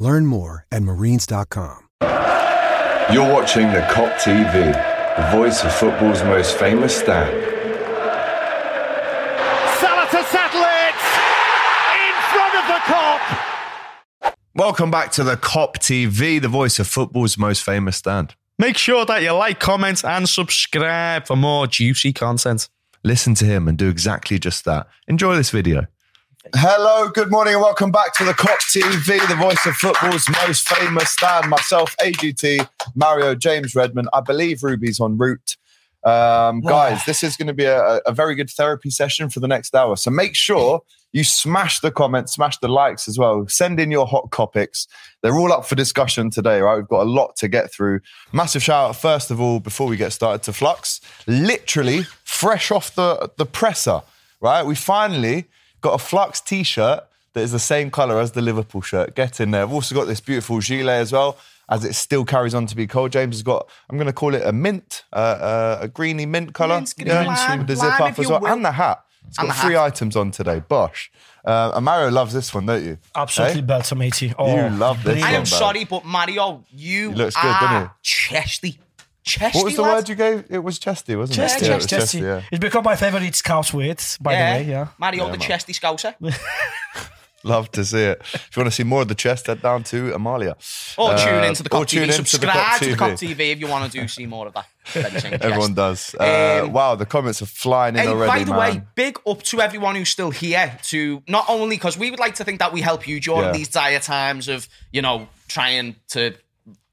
[0.00, 1.88] Learn more at marines.com.
[3.12, 4.72] You're watching the Kop TV,
[5.16, 7.30] the voice of football's most famous stand.
[9.78, 11.00] Salah to settle it
[12.00, 14.34] in front of the Kop.
[14.54, 18.34] Welcome back to the Kop TV, the voice of football's most famous stand.
[18.58, 22.70] Make sure that you like, comment, and subscribe for more juicy content.
[23.04, 24.86] Listen to him and do exactly just that.
[25.08, 25.86] Enjoy this video.
[26.56, 30.66] Hello, good morning, and welcome back to the Kop TV, the voice of football's most
[30.66, 31.50] famous stand.
[31.50, 34.08] Myself, AGT, Mario, James Redmond.
[34.14, 35.58] I believe Rubi's en route.
[36.02, 39.48] Um, guys, this is going to be a, a very good therapy session for the
[39.48, 39.96] next hour.
[39.96, 40.80] So make sure
[41.12, 43.46] you smash the comments, smash the likes as well.
[43.46, 44.88] Send in your hot topics.
[45.22, 46.76] They're all up for discussion today, right?
[46.76, 48.00] We've got a lot to get through.
[48.32, 51.02] Massive shout out, first of all, before we get started, to Flux.
[51.26, 54.00] Literally fresh off the, the presser,
[54.40, 54.64] right?
[54.64, 55.46] We finally
[55.80, 59.14] got a Flux t shirt that is the same colour as the Liverpool shirt.
[59.14, 59.66] Get in there.
[59.66, 61.36] We've also got this beautiful gilet as well,
[61.68, 63.12] as it still carries on to be cold.
[63.12, 66.54] James has got, I'm going to call it a mint, uh, uh, a greeny mint
[66.54, 66.76] colour.
[66.76, 68.40] Mint, green lime, with the lime, zip up as well.
[68.40, 68.48] will.
[68.48, 69.04] And the hat.
[69.28, 69.84] It's got three hat.
[69.84, 70.58] items on today.
[70.60, 71.12] Bosh.
[71.44, 72.98] Uh, and Mario loves this one, don't you?
[73.14, 73.66] Absolutely Hey?
[73.66, 74.34] belter, matey.
[74.36, 77.86] Oh, You love this I am sorry, but Mario, you He looks good, are doesn't
[77.86, 77.92] he?
[78.02, 78.80] chesty.
[79.22, 79.94] Chesty, What was the lad.
[79.94, 80.44] word you gave?
[80.50, 81.68] It was chesty, wasn't Chesty, it?
[81.68, 82.18] Yeah, it was chesty.
[82.18, 82.42] chesty, yeah.
[82.50, 84.58] It's become my favorite scout weight, by yeah.
[84.58, 84.70] the way.
[84.70, 84.86] Yeah.
[84.98, 85.46] Mario, Yeah, the man.
[85.48, 86.14] chesty scouser.
[87.42, 88.20] Love to see it.
[88.34, 90.56] If you want to see more of the chest, head down to Amalia.
[90.98, 92.10] Or Uh, tune into the or Cop tune TV.
[92.10, 93.34] into the Subscribe to the Kop TV.
[93.34, 94.66] TV if you want to do see more of that.
[95.42, 96.14] Everyone does.
[96.20, 98.58] Uh, Um, wow, the comments are flying in Hey, already, by the man.
[98.58, 100.76] way, big up to everyone who's still here.
[100.90, 103.52] To not only because we would like to think that we help you during Yeah.
[103.52, 106.34] these dire times of you know trying to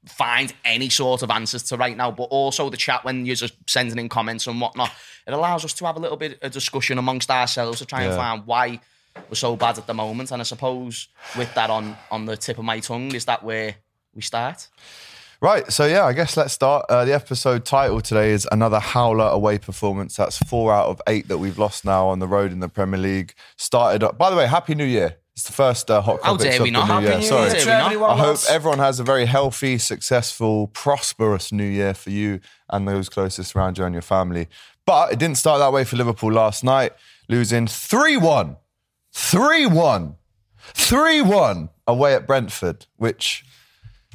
[0.08, 3.54] find any sort of answers to right now, but also the chat when you're just
[3.66, 4.90] sending in comments and whatnot.
[5.26, 8.12] It allows us to have a little bit of discussion amongst ourselves to try and
[8.12, 8.16] Yeah.
[8.16, 8.80] find why
[9.28, 10.30] we're so bad at the moment.
[10.32, 13.74] And I suppose with that on on the tip of my tongue, is that where
[14.14, 14.68] we start?
[15.40, 16.86] Right, so yeah, I guess let's start.
[16.88, 20.16] Uh, the episode title today is another howler away performance.
[20.16, 22.98] That's four out of eight that we've lost now on the road in the Premier
[22.98, 23.34] League.
[23.56, 24.18] Started up.
[24.18, 25.18] By the way, Happy New Year!
[25.38, 26.88] It's the first uh, hot How topics dare of we the not?
[26.88, 27.18] new Happy year.
[27.18, 27.50] New Sorry.
[27.52, 27.86] Year to we not?
[27.92, 32.88] everyone I hope everyone has a very healthy, successful, prosperous new year for you and
[32.88, 34.48] those closest around you and your family.
[34.84, 36.90] But it didn't start that way for Liverpool last night,
[37.28, 38.56] losing 3 1.
[39.12, 40.16] 3 1.
[40.74, 43.44] 3 1 away at Brentford, which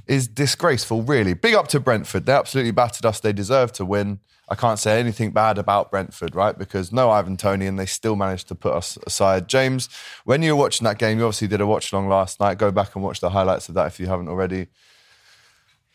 [0.05, 1.33] is disgraceful, really.
[1.33, 2.25] Big up to Brentford.
[2.25, 3.21] They absolutely battered us.
[3.21, 4.19] They deserve to win.
[4.53, 6.55] I can't say anything bad about Brentford, right?
[6.55, 9.47] Because no Ivan Toney, and they still managed to put us aside.
[9.47, 9.89] James,
[10.25, 12.59] when you were watching that game, you obviously did a watch along last night.
[12.59, 14.67] Go back and watch the highlights of that if you haven't already.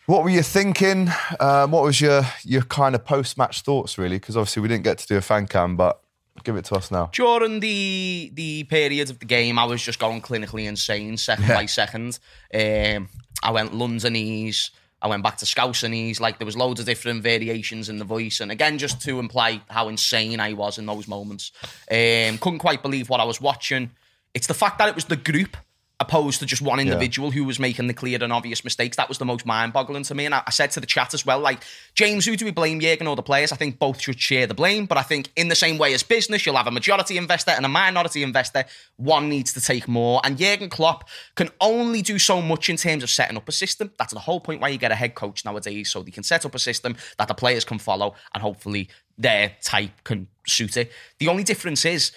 [0.07, 1.09] What were you thinking?
[1.39, 4.19] Um, what was your your kind of post match thoughts, really?
[4.19, 6.03] Because obviously we didn't get to do a fan cam, but
[6.43, 7.11] give it to us now.
[7.13, 11.67] during the the period of the game, I was just going clinically insane, second by
[11.67, 12.19] second.
[12.53, 13.09] Um,
[13.41, 14.71] I went Londonese.
[15.01, 16.21] I went back to Scousenese.
[16.21, 19.63] Like there was loads of different variations in the voice, and again, just to imply
[19.69, 21.53] how insane I was in those moments.
[21.91, 23.91] Um, couldn't quite believe what I was watching.
[24.35, 25.57] It's the fact that it was the group
[26.01, 28.97] opposed to just one individual who was making the clear and obvious mistakes.
[28.97, 30.27] That was the most mind-boggling to me.
[30.27, 31.65] And I, I said to the chat as well, like,
[31.95, 33.51] James, who do we blame, Jurgen or the players?
[33.51, 34.87] I think both should share the blame.
[34.87, 37.67] But I think in the same way as business, you'll have a majority investor and
[37.67, 38.65] a minority investor.
[38.97, 40.21] One needs to take more.
[40.23, 43.91] And Jurgen Klopp can only do so much in terms of setting up a system.
[43.99, 46.47] That's the whole point why you get a head coach nowadays, so they can set
[46.47, 48.89] up a system that the players can follow and hopefully
[49.19, 50.93] their type can suit it.
[51.19, 52.13] The only difference is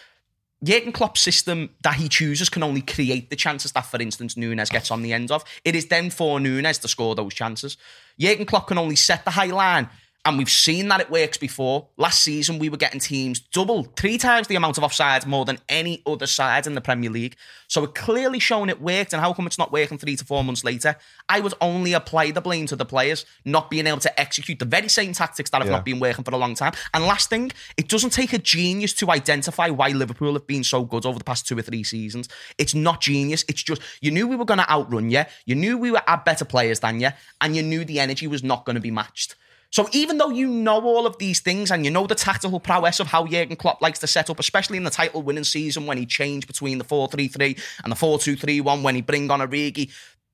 [0.64, 4.70] Jurgen Klopp's system that he chooses can only create the chances that, for instance, Nunez
[4.70, 5.44] gets on the end of.
[5.66, 7.78] It is then for Nunez to score those chances.
[8.20, 9.90] Jurgen Klopp can only set the high line,
[10.24, 11.88] and we've seen that it works before.
[11.98, 15.58] Last season, we were getting teams double, three times the amount of offsides more than
[15.68, 17.36] any other side in the Premier League.
[17.68, 20.44] So it clearly shown it worked, and how come it's not working three to four
[20.44, 20.96] months later?
[21.28, 24.66] I would only apply the blame to the players not being able to execute the
[24.66, 25.78] very same tactics that have Yeah.
[25.78, 26.74] not been working for a long time.
[26.94, 30.84] And last thing, it doesn't take a genius to identify why Liverpool have been so
[30.84, 32.28] good over the past two or three seasons.
[32.58, 33.44] It's not genius.
[33.48, 35.24] It's just you knew we were going to outrun you.
[35.46, 37.10] You knew we were better players than you,
[37.40, 39.36] and you knew the energy was not going to be matched.
[39.72, 43.00] So even though you know all of these things and you know the tactical prowess
[43.00, 46.06] of how Jurgen Klopp likes to set up, especially in the title-winning season when he
[46.06, 49.90] changed between the 4-3-3 and the 4-2-3-1 when he bring on Origi,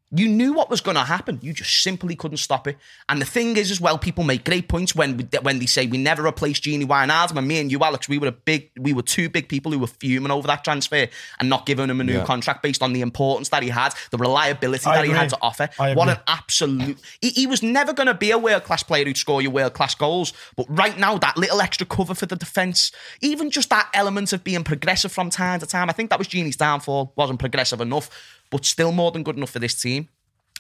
[0.09, 1.37] You knew what was going to happen.
[1.41, 2.77] You just simply couldn't stop it.
[3.09, 5.85] And the thing is, as well, people make great points when we, when they say
[5.85, 7.37] we never replaced Gini Wijnaldum.
[7.37, 9.79] And me and you, Alex, we were a big, we were two big people who
[9.79, 11.07] were fuming over that transfer
[11.39, 12.23] and not giving him a new Yeah.
[12.25, 15.37] contract based on the importance that he had, the reliability I that he had to
[15.41, 15.67] offer.
[15.77, 16.13] I What agree.
[16.13, 16.99] an absolute!
[17.19, 19.73] He, he was never going to be a world class player who'd score your world
[19.73, 20.31] class goals.
[20.55, 24.43] But right now, that little extra cover for the defence, even just that element of
[24.45, 27.11] being progressive from time to time, I think that was Gini's downfall.
[27.17, 28.09] wasn't progressive enough,
[28.49, 30.09] but still more than good enough for this team.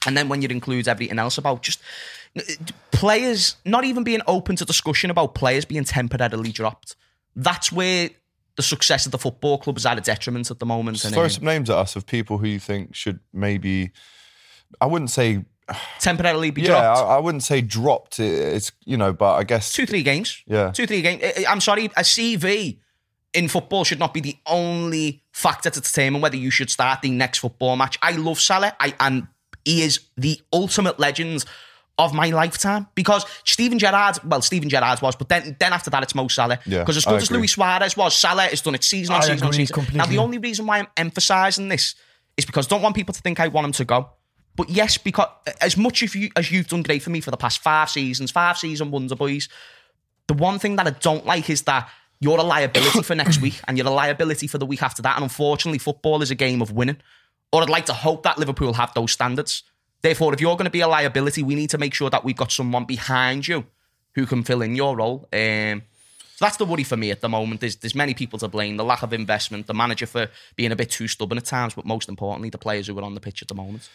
[0.05, 1.81] And then when you include everything else about just
[2.91, 6.95] players not even being open to discussion about players being temporarily dropped,
[7.35, 8.09] that's where
[8.55, 11.03] the success of the football club is at a detriment at the moment.
[11.03, 13.91] And, Throw some names at us of people who you think should maybe.
[14.81, 15.45] I wouldn't say.
[15.99, 16.99] temporarily be Yeah, dropped.
[16.99, 18.19] I, I wouldn't say dropped.
[18.19, 20.43] It- It's you know, but I guess two, three games.
[20.47, 20.71] Yeah.
[20.71, 21.21] Two, three games.
[21.47, 22.79] I'm sorry, a CV
[23.37, 27.11] in football should not be the only factor to determine whether you should start the
[27.11, 27.99] next football match.
[28.01, 29.27] I love Salah, I, and
[29.63, 31.45] he is the ultimate legend
[31.99, 36.01] of my lifetime because Steven Gerrard, well, Steven Gerrard was, but then then after that
[36.01, 36.57] it's Mo Salah.
[36.65, 37.29] Yeah, Because as good as.
[37.29, 39.85] Luis Suarez was, Salah has done it season on I season on agree season.
[39.93, 41.93] Now, the only reason why I'm emphasising this
[42.37, 44.09] is because I don't want people to think I want him to go.
[44.55, 45.27] But yes, because
[45.61, 48.31] as much as you as you've done great for me for the past five seasons,
[48.31, 49.47] five season wonder boys,
[50.27, 51.87] the one thing that I don't like is that
[52.19, 55.15] you're a liability for next week and you're a liability for the week after that.
[55.15, 56.97] And unfortunately, football is a game of winning.
[57.51, 59.63] Or I'd like to hope that Liverpool have those standards.
[60.01, 62.35] Therefore, if you're going to be a liability, we need to make sure that we've
[62.35, 63.65] got someone behind you
[64.15, 65.27] who can fill in your role.
[65.31, 65.83] Um,
[66.35, 67.61] so that's the worry for me at the moment.
[67.61, 68.77] There's, there's many people to blame.
[68.77, 71.85] The lack of investment, the manager for being a bit too stubborn at times, but
[71.85, 73.89] most importantly, the players who are on the pitch at the moment.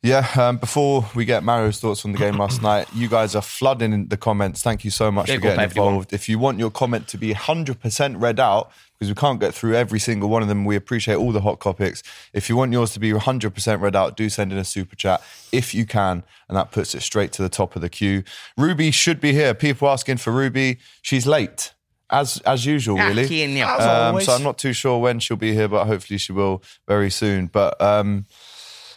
[0.00, 3.42] Yeah, um, before we get Mario's thoughts on the game last night, you guys are
[3.42, 4.62] flooding in the comments.
[4.62, 5.88] Thank you so much Big for up, getting everyone.
[5.88, 6.12] involved.
[6.12, 9.74] If you want your comment to be 100% read out, because we can't get through
[9.74, 12.04] every single one of them, we appreciate all the hot topics.
[12.32, 15.20] If you want yours to be 100% read out, do send in a super chat
[15.50, 18.22] if you can, and that puts it straight to the top of the queue.
[18.56, 19.52] Rubi should be here.
[19.52, 20.78] People asking for Rubi.
[21.02, 21.72] She's late.
[22.10, 23.26] As as usual, Ah, really.
[23.28, 23.76] Keane, yeah.
[23.76, 26.62] As Um, so I'm not too sure when she'll be here, but hopefully she will
[26.86, 27.46] very soon.
[27.48, 28.24] But um,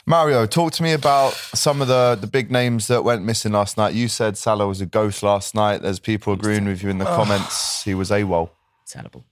[0.05, 3.77] Mario, talk to me about some of the the big names that went missing last
[3.77, 3.93] night.
[3.93, 5.81] You said Salah was a ghost last night.
[5.81, 7.83] There's people agreeing with you in the comments.
[7.83, 8.49] He was AWOL.
[8.87, 9.23] Terrible.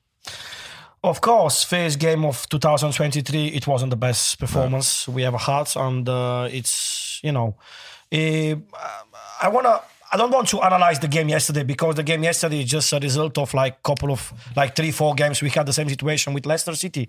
[1.02, 6.08] Of course, first game of 2023, it wasn't the best performance we ever had, and
[6.10, 7.56] uh, it's you know,
[8.12, 8.56] eh,
[9.42, 9.82] I wanna.
[10.12, 13.00] I don't want to analyze the game yesterday because the game yesterday is just a
[13.00, 16.46] result of like couple of like three four games we had the same situation with
[16.46, 17.08] Leicester City.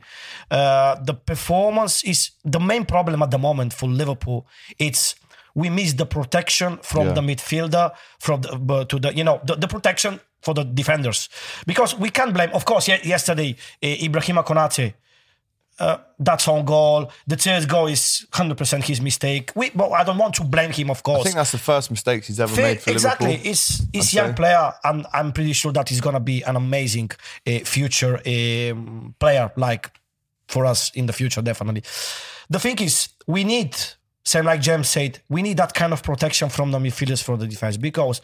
[0.50, 4.46] Uh, the performance is the main problem at the moment for Liverpool.
[4.78, 5.14] It's
[5.54, 7.12] we miss the protection from Yeah.
[7.14, 11.28] the midfielder from the, to the you know the, the protection for the defenders
[11.66, 14.94] because we can't blame of course yesterday uh, Ibrahima Konate
[15.80, 20.18] uh, that's on goal the third goal is 100% his mistake we, but I don't
[20.18, 21.20] want to blame him of course.
[21.20, 23.28] I think that's the first mistake he's ever Fair- made for exactly.
[23.28, 23.50] Liverpool.
[23.50, 27.10] It's it's I'd young player, and I'm pretty sure that he's gonna be an amazing
[27.46, 29.90] uh, future um, player, like
[30.48, 31.82] for us in the future, definitely.
[32.48, 33.76] The thing is, we need,
[34.24, 37.46] same like James said, we need that kind of protection from the midfielders for the
[37.46, 38.20] defense because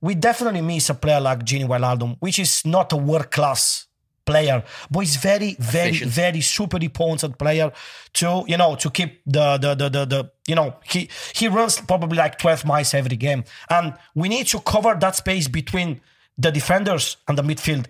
[0.00, 3.85] we definitely miss a player like Gini Wijnaldum, which is not a world class
[4.26, 6.10] player, but he's very, very, Efficient.
[6.10, 7.72] very super important player
[8.14, 11.80] to you know to keep the the the the, the you know he he runs
[11.80, 16.00] probably like 12 miles every game, and we need to cover that space between
[16.36, 17.86] the defenders and the midfield.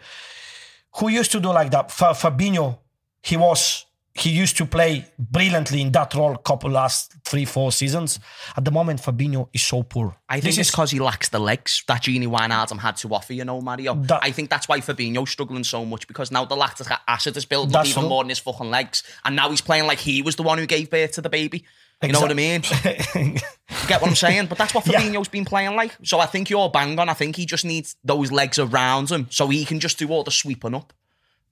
[0.99, 1.91] Who used to do like that?
[1.91, 2.79] Fa- Fabinho,
[3.23, 3.86] he was
[4.19, 8.19] he used to play brilliantly in that role couple last three four seasons.
[8.57, 10.17] At the moment, Fabinho is so poor.
[10.29, 13.09] I think This it's is- because he lacks the legs that Gini Wijnaldum had to
[13.09, 13.95] offer, you know, Mario.
[13.95, 17.45] That- I think that's why Fabinho's struggling so much because now the lactic acid is
[17.45, 18.09] building up even true.
[18.09, 19.03] more than his fucking legs.
[19.25, 21.65] And now he's playing like he was the one who gave birth to the baby.
[22.03, 22.63] You know what I mean?
[23.15, 23.41] You
[23.89, 24.47] get what I'm saying?
[24.47, 25.01] But that's what Yeah.
[25.01, 25.97] Fabinho's been playing like.
[26.05, 27.09] So I think you're bang on.
[27.09, 30.23] I think he just needs those legs around him so he can just do all
[30.23, 30.93] the sweeping up.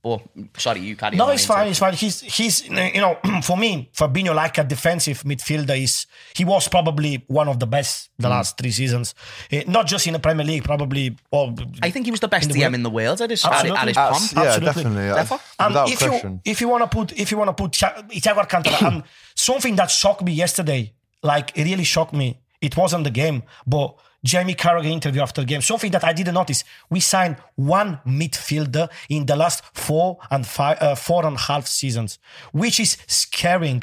[0.04, 0.20] But
[0.58, 1.32] sorry, you carry No, on.
[1.34, 1.68] it's fine.
[1.68, 1.94] It's fine.
[1.94, 6.04] He's he's you know for me Fabinho like a defensive midfielder is
[6.36, 9.14] he was probably one of the best the last three seasons,
[9.50, 11.16] Eh, not just in the Premier League, probably.
[11.32, 12.74] Well, I think he was the best In the DM world.
[12.74, 13.78] in the world at his, at, Absolutely.
[13.80, 14.44] at his Abs- prime.
[14.44, 14.82] yeah, Absolutely.
[14.82, 15.08] definitely.
[15.10, 16.32] uh, Therefore- and Without if question.
[16.44, 19.02] you if you want to put if you want to put Thi- Thiago Alcantara and
[19.34, 20.92] something that shocked me yesterday,
[21.22, 22.38] like it really shocked me.
[22.60, 23.94] It wasn't the game, but
[24.24, 25.60] Jamie Carragher interview after the game.
[25.60, 26.64] Something that I didn't notice.
[26.88, 31.66] We signed one midfielder in the last four and five, uh, four and a half
[31.66, 32.18] seasons,
[32.52, 33.82] which is scaring.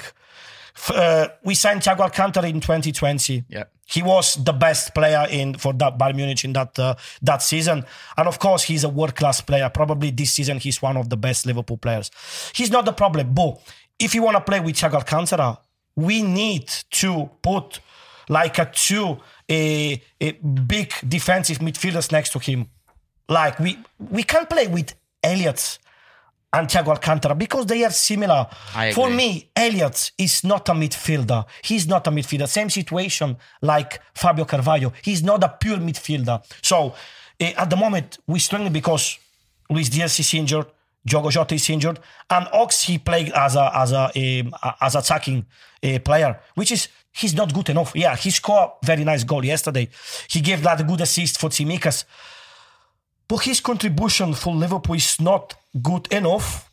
[0.90, 3.46] Uh, we signed Thiago Alcantara in 2020.
[3.48, 3.66] Yeah.
[3.86, 7.86] He was the best player in for that Bayern Munich in that uh, that season,
[8.18, 9.70] and of course he's a world class player.
[9.70, 12.10] Probably this season he's one of the best Liverpool players.
[12.56, 13.62] He's not the problem, but
[14.00, 15.60] if you want to play with Thiago Alcantara,
[15.98, 17.82] we need to put
[18.30, 19.20] like a two
[19.50, 22.68] a, a big defensive midfielders next to him.
[23.28, 24.94] Like we we can play with
[25.24, 25.80] Elliott
[26.54, 28.48] and Thiago Alcantara because they are similar.
[28.94, 31.46] For me, Elliott is not a midfielder.
[31.64, 32.48] He's not a midfielder.
[32.48, 34.92] Same situation like Fabio Carvalho.
[35.02, 36.44] He's not a pure midfielder.
[36.62, 36.94] So
[37.40, 39.18] eh, at the moment, we're struggling because
[39.70, 40.66] Luis Diaz is injured,
[41.06, 45.46] Diogo Jota is injured, and Ox he played as a as a um, as attacking
[45.84, 47.94] uh, player, which is he's not good enough.
[47.96, 49.90] Yeah, he scored a very nice goal yesterday.
[50.30, 52.06] He gave that good assist for Tsimikas,
[53.28, 56.72] but his contribution for Liverpool is not good enough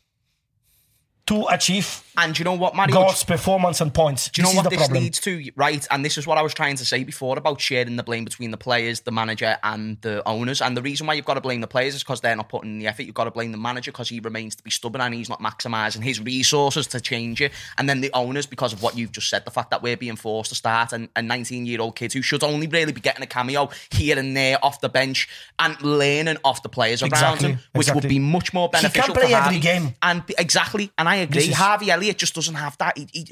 [1.26, 2.94] to achieve And you know what, Mario?
[2.94, 4.28] God's performance and points.
[4.28, 5.02] Do you know this what is the this problem.
[5.04, 5.86] leads to, right?
[5.90, 8.50] And this is what I was trying to say before about sharing the blame between
[8.50, 10.60] the players, the manager, and the owners.
[10.60, 12.72] And the reason why you've got to blame the players is because they're not putting
[12.72, 13.02] in the effort.
[13.04, 15.40] You've got to blame the manager because he remains to be stubborn and he's not
[15.40, 17.52] maximising his resources to change it.
[17.78, 20.16] And then the owners because of what you've just said, the fact that we're being
[20.16, 23.22] forced to start and a 19 year old kids who should only really be getting
[23.22, 25.28] a cameo here and there off the bench
[25.60, 28.00] and learning off the players around Exactly, him, which exactly.
[28.00, 29.14] would be much more beneficial.
[29.14, 29.94] He can't play every game.
[30.02, 31.44] And exactly, and I agree.
[31.50, 32.96] Is- Harvey Elliott just doesn't have that.
[32.96, 33.28] He, he,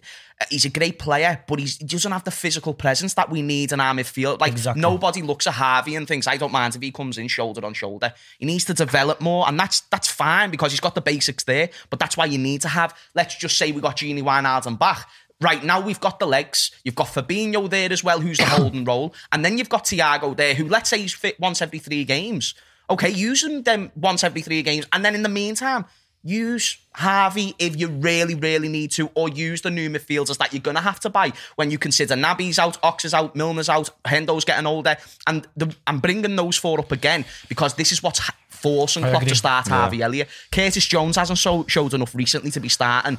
[0.51, 3.73] he's a great player, but he's, he doesn't have the physical presence that we need
[3.73, 4.41] in our midfield.
[4.41, 4.83] Like Exactly.
[4.83, 7.73] nobody looks at Harvey and thinks, "I don't mind if he comes in shoulder on
[7.73, 11.45] shoulder." He needs to develop more, and that's that's fine because he's got the basics
[11.45, 11.71] there.
[11.89, 12.95] But that's why you need to have.
[13.15, 15.09] Let's just say we got Gini Wijnaldum back.
[15.41, 16.71] Right now, we've got the legs.
[16.83, 20.37] You've got Fabinho there as well, who's the holding role, and then you've got Thiago
[20.37, 22.55] there, who let's say he's fit once every three games.
[22.89, 25.85] Okay, use him then once every three games, and then in the meantime,
[26.27, 30.61] use Harvey if you really, really need to, or use the new midfielders that you're
[30.61, 33.91] going to have to buy when you consider Naby's out, Ox is out, Milner's out,
[34.05, 38.21] Hendo's getting older, and the, I'm bringing those four up again because this is what's
[38.49, 40.29] forcing Klopp to start Harvey Elliott.
[40.51, 43.19] Curtis Jones hasn't so, showed enough recently to be starting.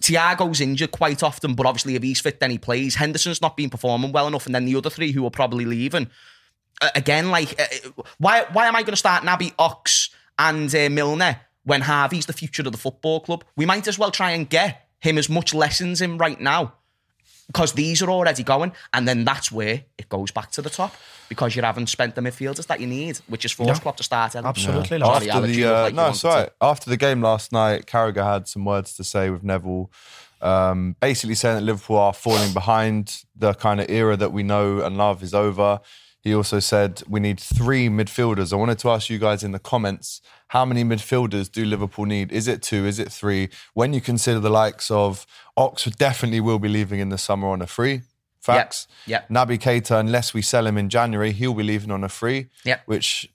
[0.00, 2.94] Thiago's injured quite often, but obviously if he's fit, then he plays.
[2.94, 6.08] Henderson's not been performing well enough, and then the other three who are probably leaving
[6.80, 10.88] uh, again, like, uh, why why am I going to start Naby Ox and uh,
[10.90, 13.44] Milner when Harvey's the future of the football club?
[13.56, 16.74] We might as well try and get him as much lessons in right now
[17.46, 20.94] because these are already going, and then that's where it goes back to the top
[21.28, 24.36] because you haven't spent the midfielders that you need, which is forced Klopp to start.
[24.36, 24.48] Elliott.
[24.56, 24.98] Absolutely.
[24.98, 25.04] Yeah.
[25.06, 26.46] like- after the uh, like no, wanted it's all right.
[26.46, 29.90] to- After the game last night, Carragher had some words to say with Neville,
[30.40, 33.24] um, basically saying that Liverpool are falling behind.
[33.36, 35.80] The kind of era that we know and love is over.
[36.22, 38.52] He also said we need three midfielders.
[38.52, 40.20] I wanted to ask you guys in the comments
[40.54, 42.32] how many midfielders do Liverpool need?
[42.32, 42.84] Is it two?
[42.86, 43.48] Is it three?
[43.74, 45.26] When you consider the likes of
[45.56, 48.02] Oxford, definitely will be leaving in the summer on a free.
[48.40, 48.88] Facts.
[49.06, 49.28] yep.
[49.28, 52.48] Naby Keita, unless we sell him in January, he'll be leaving on a free.
[52.64, 52.82] Yep.
[52.86, 53.28] Which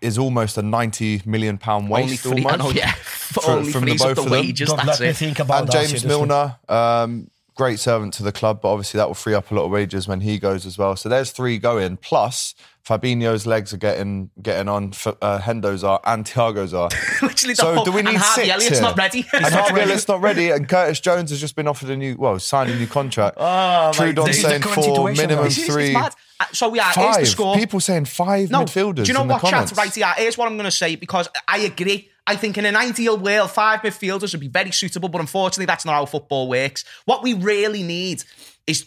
[0.00, 2.22] is almost a ninety million pound Only waste.
[2.22, 2.74] three, I almost.
[2.74, 2.92] know, yeah.
[2.92, 4.40] For- only from the frees up both the of them.
[4.40, 4.68] wages.
[4.68, 5.88] Don't That's let me think about and that.
[5.88, 6.04] James.
[6.06, 9.64] Milner, um, great servant to the club, but obviously that will free up a lot
[9.64, 10.96] of wages when he goes as well.
[10.96, 11.96] So there's three going.
[11.98, 12.54] Plus,
[12.86, 14.92] Fabinho's legs are getting getting on.
[15.20, 16.88] Uh, Hendo's are and Thiago's are.
[17.22, 18.80] Literally, So whole, do we and need Harvey six Elliott's here?
[18.82, 19.26] not ready.
[19.32, 22.38] and Harvey Elliott's not ready, and Curtis Jones has just been offered a new, well,
[22.38, 23.36] signed a new contract.
[23.38, 25.58] Oh, Trudon saying This is the current four, minimum guys.
[25.58, 26.14] It's- it's three, mad.
[26.40, 26.90] Uh, So we are.
[26.92, 27.54] Here's the score.
[27.56, 29.70] People saying five No, midfielders Do you know what, chat?
[29.76, 30.14] Right, yeah.
[30.16, 32.08] Here's what I'm going to say because I agree.
[32.26, 35.84] I think in an ideal world, five midfielders would be very suitable, but unfortunately, that's
[35.84, 36.84] not how football works.
[37.04, 38.22] What we really need
[38.66, 38.86] is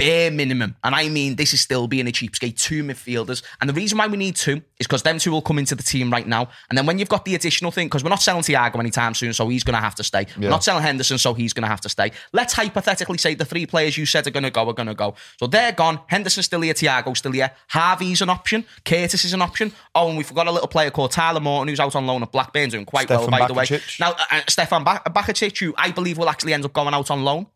[0.00, 3.42] bare minimum, and I mean this is still being a cheapskate, two midfielders.
[3.60, 5.82] And the reason why we need two is because them two will come into the
[5.82, 6.48] team right now.
[6.68, 9.32] And then when you've got the additional thing, because we're not selling Thiago anytime soon,
[9.32, 10.26] so he's going to have to stay.
[10.38, 12.12] We're not selling Henderson, so he's going to have to stay.
[12.32, 14.94] Let's hypothetically say the three players you said are going to go are going to
[14.94, 15.14] go.
[15.38, 16.00] So they're gone.
[16.06, 17.50] Henderson's still here, Thiago's still here.
[17.68, 18.64] Harvey's an option.
[18.84, 19.72] Curtis is an option.
[19.94, 22.32] Oh, and we forgot a little player called Tyler Morton who's out on loan at
[22.32, 23.66] Blackburn doing quite Stefan well, by the way.
[23.98, 27.10] Now, uh, uh, Stefan ba- Bajcetic, who I believe will actually end up going out
[27.10, 27.46] on loan.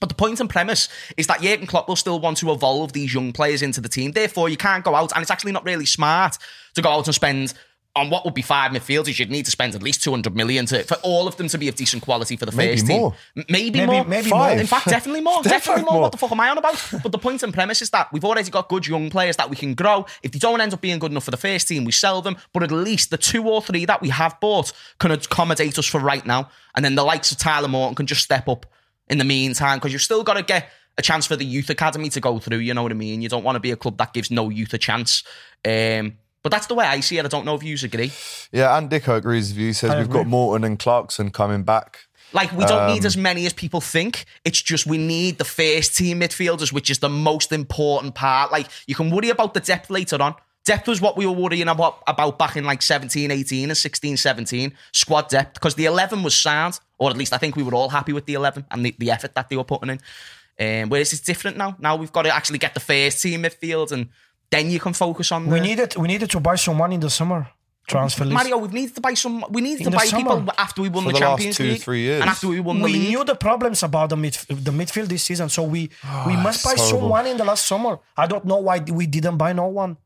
[0.00, 3.14] But the point and premise is that Jurgen Klopp will still want to evolve these
[3.14, 4.12] young players into the team.
[4.12, 6.36] Therefore, you can't go out, and it's actually not really smart
[6.74, 7.54] to go out and spend
[7.96, 9.20] on what would be five midfielders.
[9.20, 11.68] You'd need to spend at least 200 million to, for all of them to be
[11.68, 13.14] of decent quality for the Maybe first more.
[13.36, 13.44] team.
[13.48, 14.04] Maybe, Maybe- more.
[14.04, 14.50] maybe more.
[14.50, 15.34] In fact, definitely more.
[15.44, 15.92] Definitely definitely more.
[15.92, 16.02] more.
[16.02, 16.74] What the fuck am I on about?
[17.04, 19.54] but the point and premise is that we've already got good young players that we
[19.54, 20.06] can grow.
[20.24, 22.36] If they don't end up being good enough for the first team, we sell them.
[22.52, 26.00] But at least the two or three that we have bought can accommodate us for
[26.00, 26.50] right now.
[26.74, 28.66] And then the likes of Tyler Morton can just step up
[29.08, 32.08] in the meantime because you've still got to get a chance for the youth academy
[32.10, 32.58] to go through.
[32.58, 33.20] You know what I mean?
[33.22, 35.22] You don't want to be a club that gives no youth a chance.
[35.64, 37.24] Um, but that's the way I see it.
[37.24, 38.12] I don't know if you agree.
[38.52, 39.66] Yeah, and Dicko agrees with you.
[39.68, 40.26] He says I we've got.
[40.26, 42.06] Morton and Clarkson coming back.
[42.32, 44.24] Like we don't Um, need as many as people think.
[44.44, 48.52] It's just we need the first team midfielders, which is the most important part.
[48.52, 50.34] Like you can worry about the depth later on.
[50.64, 54.16] Depth was what we were worrying about, about back in like 17, 18 and 16,
[54.16, 54.72] 17.
[54.92, 57.90] Squad depth, because the 11 was sound, or at least I think we were all
[57.90, 60.00] happy with the 11 and the, the effort that they were putting in.
[60.82, 61.76] Um, whereas it's different now.
[61.78, 64.08] Now we've got to actually get the first team midfield and
[64.50, 67.10] then you can focus on We the- needed we needed to buy someone in the
[67.10, 67.48] summer
[67.86, 68.34] transfer list.
[68.34, 69.44] Mario, we've needed to buy some.
[69.50, 70.22] We needed In to buy summer.
[70.36, 72.20] people after we won For the, the last Champions two, League three years.
[72.22, 73.08] and after we won the we league.
[73.08, 75.90] knew the problems about the mid the midfield this season, so we
[76.26, 77.00] we must buy it's horrible.
[77.00, 77.98] someone in the last summer.
[78.16, 79.96] I don't know why we didn't buy no one.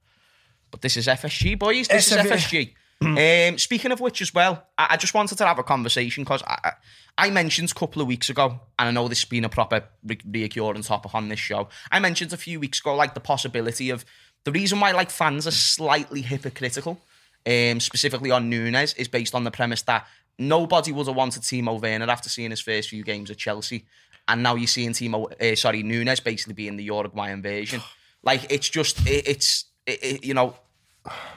[0.70, 1.88] But this is FSG, boys.
[1.88, 2.74] This is FSG.
[3.00, 6.42] um, speaking of which, as well, I, I just wanted to have a conversation because
[6.42, 6.72] I, I
[7.18, 9.82] I mentioned a couple of weeks ago, and I know this has been a proper
[10.06, 10.16] re-
[10.48, 11.68] reoccurring topic on this show.
[11.90, 14.04] I mentioned a few weeks ago, like the possibility of
[14.44, 17.00] the reason why like fans are slightly hypocritical,
[17.44, 20.06] um, specifically on Nunez, is based on the premise that
[20.38, 23.84] nobody would have wanted Timo Werner after seeing his first few games at Chelsea,
[24.28, 27.82] and now you're seeing Timo, uh, sorry, Nunez basically being the Uruguayan version.
[28.24, 30.54] Like it's just, it, it's, it, it, you know,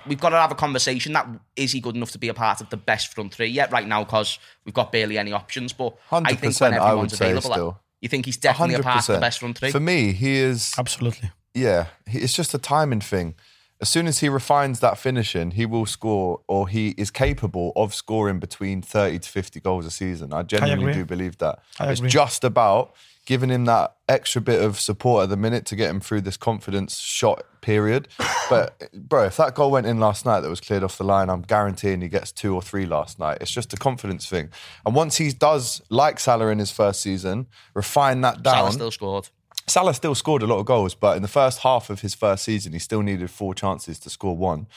[0.05, 2.61] we've got to have a conversation that is he good enough to be a part
[2.61, 5.73] of the best front three yet right now because we've got barely any options.
[5.73, 7.79] But I think 100% when I would everyone's say available, still.
[8.01, 9.71] you think he's definitely a part of the best front three.
[9.71, 10.73] For me, he is.
[10.77, 11.31] Absolutely.
[11.53, 13.35] Yeah, he- it's just a timing thing.
[13.81, 17.95] As soon as he refines that finishing, he will score, or he is capable of
[17.95, 20.33] scoring between 30 to 50 goals a season.
[20.33, 21.01] I genuinely agree.
[21.01, 21.59] do believe that.
[21.79, 22.09] I it's agree.
[22.09, 22.93] just about
[23.25, 26.37] giving him that extra bit of support at the minute to get him through this
[26.37, 28.07] confidence shot period.
[28.49, 31.29] But, bro, if that goal went in last night that was cleared off the line,
[31.29, 33.37] I'm guaranteeing he gets two or three last night.
[33.39, 34.49] It's just a confidence thing.
[34.85, 38.55] And once he does, like Salah in his first season, refine that down.
[38.55, 39.29] Salah still scored.
[39.67, 42.43] Salah still scored a lot of goals, but in the first half of his first
[42.43, 44.67] season, he still needed four chances to score one.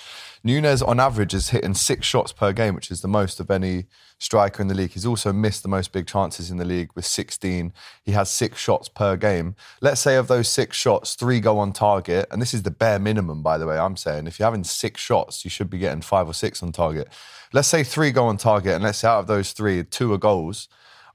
[0.42, 3.86] Nunez, on average, is hitting six shots per game, which is the most of any
[4.18, 4.92] striker in the league.
[4.92, 7.72] He's also missed the most big chances in the league with 16.
[8.04, 9.56] He has six shots per game.
[9.80, 12.26] Let's say of those six shots, three go on target.
[12.30, 14.26] And this is the bare minimum, by the way, I'm saying.
[14.26, 17.08] If you're having six shots, you should be getting five or six on target.
[17.52, 20.18] Let's say three go on target, and let's say out of those three, two are
[20.18, 20.68] goals.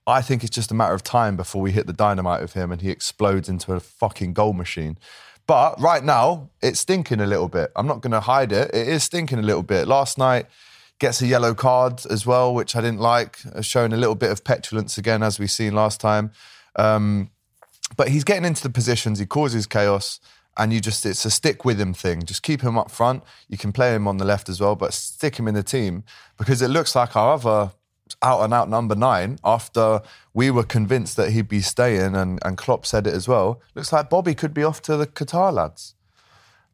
[0.08, 2.72] I think it's just a matter of time before we hit the dynamite with him
[2.72, 4.98] and he explodes into a fucking goal machine.
[5.46, 7.72] But right now, it's stinking a little bit.
[7.76, 8.70] I'm not going to hide it.
[8.74, 9.88] It is stinking a little bit.
[9.88, 10.46] Last night,
[11.00, 14.44] gets a yellow card as well, which I didn't like, showing a little bit of
[14.44, 16.32] petulance again, as we've seen last time.
[16.76, 17.32] Um,
[17.98, 20.20] but he's getting into the positions, he causes chaos,
[20.58, 22.24] and you just, it's a stick with him thing.
[22.24, 23.24] Just keep him up front.
[23.48, 26.04] You can play him on the left as well, but stick him in the team
[26.38, 27.72] because it looks like our other
[28.22, 30.02] out and out number nine after
[30.34, 33.62] we were convinced that he'd be staying and, and Klopp said it as well.
[33.76, 35.96] Looks like Bobby could be off to the Qatar lads.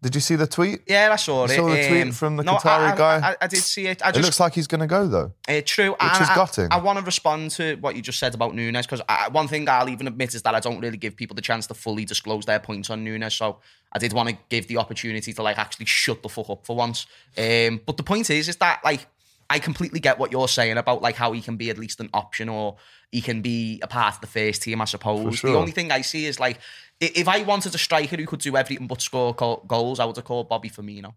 [0.02, 0.82] Did you see the tweet?
[0.86, 1.56] Yeah, I saw You it.
[1.56, 3.30] saw the tweet Um, from the no, Qatari I- guy?
[3.32, 4.06] I, I did see it.
[4.06, 5.34] I It looks like he's going to go though.
[5.48, 6.68] Uh, true, Which is I, gutting.
[6.70, 9.90] I, want to respond to what you just said about Nunez because one thing I'll
[9.90, 12.60] even admit is that I don't really give people the chance to fully disclose their
[12.60, 13.34] points on Nunez.
[13.34, 13.62] So
[13.94, 16.76] I did want to give the opportunity to like actually shut the fuck up for
[16.76, 17.08] once.
[17.36, 19.08] Um, but the point is, is that like
[19.50, 22.10] I completely get what you're saying about like how he can be at least an
[22.14, 22.78] option or
[23.12, 24.82] he can be a part of the first team.
[24.82, 25.52] I suppose sure.
[25.52, 26.60] the only thing I see is like
[27.00, 30.26] if I wanted a striker who could do everything but score goals, I would have
[30.26, 31.14] called Bobby Firmino.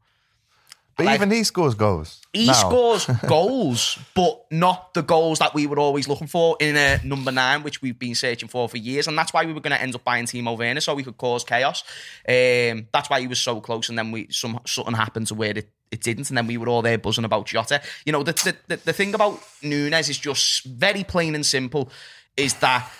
[0.96, 2.20] But Like- even he scores goals.
[2.32, 2.52] He now.
[2.54, 7.30] scores goals, but not the goals that we were always looking for in a number
[7.30, 9.06] nine, which we've been searching for for years.
[9.06, 11.16] And that's why we were going to end up buying Timo Werner so we could
[11.16, 11.84] cause chaos.
[12.28, 13.88] Um, that's why he was so close.
[13.88, 16.30] And then we some something happened to where it, it didn't.
[16.30, 17.80] And then we were all there buzzing about Jota.
[18.04, 21.90] You know, the, the, the, thing about Nunez is just very plain and simple
[22.36, 22.90] is that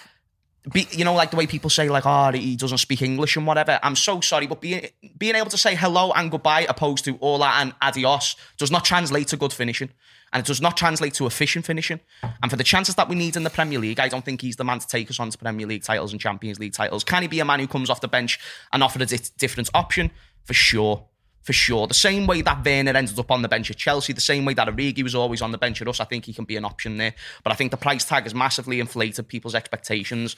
[0.73, 3.47] be, you know, like the way people say, like, oh, he doesn't speak English and
[3.47, 3.79] whatever.
[3.83, 7.53] I'm so sorry, but being being able to say hello and goodbye opposed to hola
[7.57, 9.91] and adios does not translate to good finishing.
[10.31, 12.01] And it does not translate to efficient finishing.
[12.43, 14.57] And for the chances that we need in the Premier League, I don't think he's
[14.57, 17.03] the man to take us on to Premier League titles and Champions League titles.
[17.03, 18.39] Can he be a man who comes off the bench
[18.71, 20.11] and offer a di- different option?
[20.45, 21.08] For sure.
[21.49, 21.87] For sure.
[21.87, 24.53] The same way that Werner ended up on the bench at Chelsea, the same way
[24.53, 26.65] that Origi was always on the bench at us, I think he can be an
[26.67, 27.15] option there.
[27.43, 30.37] But I think the price tag has massively inflated people's expectations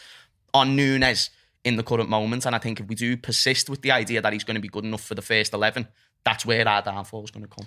[0.54, 1.30] on Nunez
[1.64, 2.46] in the current moment.
[2.46, 4.68] And I think if we do persist with the idea that he's going to be
[4.68, 5.88] good enough for the first 11,
[6.24, 7.66] that's where our downfall is going to come.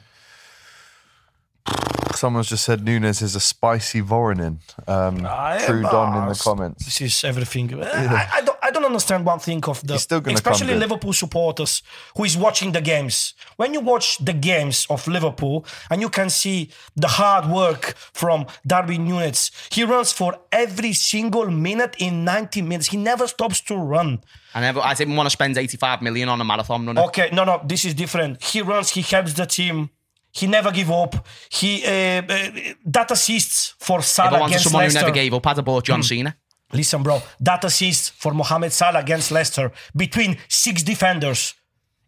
[2.16, 4.60] Someone's just said Nunez is a spicy Voronin.
[4.88, 6.86] Um, Ah, yeah, True Don in the comments.
[6.86, 7.84] This is everything.
[7.84, 10.74] I, I, don't, I don't understand one thing of the, He's still gonna come especially
[10.74, 10.80] good.
[10.80, 11.82] Liverpool supporters
[12.16, 13.34] who is watching the games.
[13.56, 18.46] When you watch the games of Liverpool and you can see the hard work from
[18.66, 22.88] Darwin Nunez, he runs for every single minute in 90 minutes.
[22.90, 24.22] He never stops to run.
[24.54, 27.02] I never, I didn't want to spend 85 million on a marathon runner.
[27.06, 28.42] Okay, no, no, this is different.
[28.44, 29.90] He runs, he helps the team.
[30.34, 31.28] He never give up.
[31.50, 32.50] He uh, uh,
[32.86, 35.00] that assists for Salah against someone Leicester.
[35.00, 36.36] who never gave up, I'd have bought John Cena.
[36.72, 41.54] Listen, bro, that assist for Mohamed Salah against Leicester between six defenders,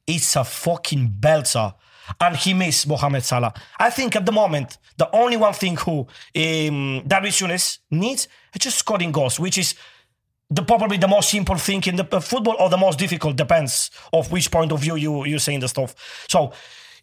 [0.07, 1.73] it's a fucking belter.
[2.19, 3.53] and he missed Mohamed Salah.
[3.79, 8.59] I think at the moment, the only one thing who um, Darwin Nunez needs is
[8.59, 9.75] just scoring goals, which is
[10.49, 13.89] the probably the most simple thing in the uh, football or the most difficult depends
[14.13, 15.95] of which point of view you you saying the stuff.
[16.29, 16.53] So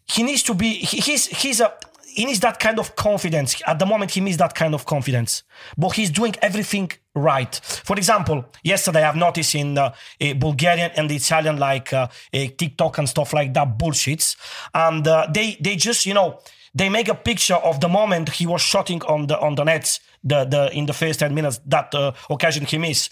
[0.07, 1.73] he needs to be he, he's he's a
[2.13, 3.61] he needs that kind of confidence.
[3.65, 5.43] At the moment, he needs that kind of confidence,
[5.77, 7.55] but he's doing everything right.
[7.63, 12.99] For example, yesterday I've noticed in uh, a Bulgarian and Italian like uh, a TikTok
[12.99, 14.35] and stuff like that bullshits,
[14.73, 16.39] and uh, they they just you know
[16.75, 19.99] they make a picture of the moment he was shooting on the on the nets
[20.23, 23.11] the the in the first ten minutes that uh, occasion he missed,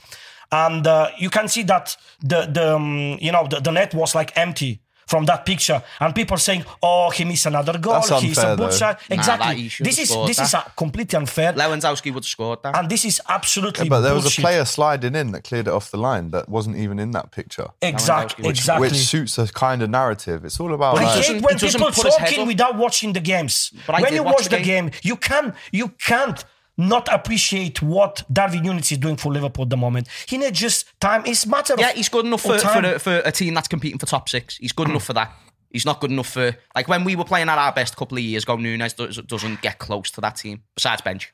[0.51, 4.15] and uh, you can see that the the um, you know the, the net was
[4.15, 7.93] like empty from that picture, and people saying, "Oh, he missed another goal.
[8.01, 8.55] That's He's a though.
[8.63, 9.55] butcher." that Exactly.
[9.61, 10.67] he should this have is scored this is that.
[10.67, 12.73] a completely unfair, Lewandowski would have scored that.
[12.77, 13.89] and this is absolutely.
[13.89, 14.43] But there was a bullshit.
[14.45, 17.67] player sliding in that cleared it off the line that wasn't even in that picture.
[17.81, 18.43] Exactly.
[18.43, 18.87] Lewandowski, which- Exactly.
[18.87, 20.45] Which suits a kind of narrative.
[20.45, 22.41] It's all about I like, doesn't- hate when he doesn't people put his head talking
[22.43, 22.47] up.
[22.47, 23.71] without watching the games.
[23.85, 26.39] But I when did you watch watch the the game, you can you can't
[26.81, 30.07] not appreciate what Darwin Nunez is doing for Liverpool at the moment.
[30.27, 31.23] He needs just time.
[31.25, 33.99] It's matter Yeah, of he's good enough for, for, a, for a team that's competing
[33.99, 34.57] for top six.
[34.57, 35.33] He's good enough for that.
[35.69, 38.17] He's not good enough for like when we were playing at our best a couple
[38.17, 38.57] of years ago.
[38.57, 40.63] Nunez does, doesn't get close to that team.
[40.75, 41.33] Besides bench,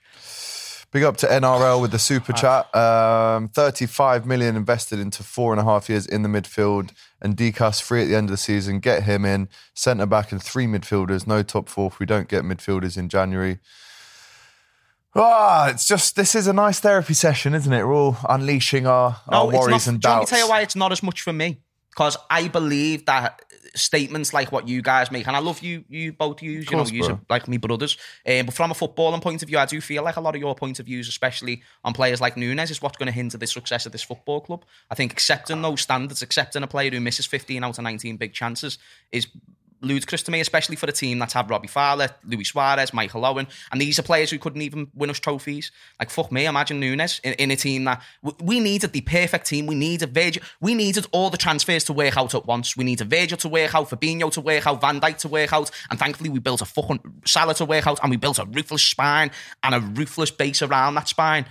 [0.91, 2.73] Big up to NRL with the super chat.
[2.73, 7.81] Um, 35 million invested into four and a half years in the midfield and Decas
[7.81, 8.79] free at the end of the season.
[8.79, 9.49] Get him in.
[9.73, 11.27] Centre back and three midfielders.
[11.27, 13.59] No top four if we don't get midfielders in January.
[15.19, 17.83] Ah, it's just this is a nice therapy session, isn't it?
[17.83, 20.29] We're all unleashing our, our it's worries not, and do you want me doubts.
[20.29, 21.59] to tell you why it's not as much for me?
[21.89, 23.41] Because I believe that
[23.73, 26.85] statements like what you guys make, and I love you, you both use, you know,
[26.85, 27.97] you like me brothers.
[28.27, 30.41] Um, but from a footballing point of view, I do feel like a lot of
[30.41, 33.47] your point of views, especially on players like Nunez, is what's going to hinder the
[33.47, 34.65] success of this football club.
[34.91, 38.33] I think accepting those standards, accepting a player who misses 15 out of 19 big
[38.33, 38.77] chances,
[39.11, 39.27] is
[39.81, 43.47] ludicrous to me, especially for a team that's had Robbie Fowler, Luis Suarez, Michael Owen,
[43.71, 45.71] and these are players who couldn't even win us trophies.
[45.99, 48.01] Like fuck me, imagine Nunez in, in a team that
[48.41, 49.67] we needed the perfect team.
[49.67, 50.43] We needed Virgil.
[50.59, 52.75] We needed all the transfers to work out at once.
[52.75, 55.71] We needed Virgil to work out, Fabinho to work out, Van Dijk to work out,
[55.89, 58.83] and thankfully we built a fucking Salah to work out, and we built a ruthless
[58.83, 59.31] spine
[59.63, 61.45] and a ruthless base around that spine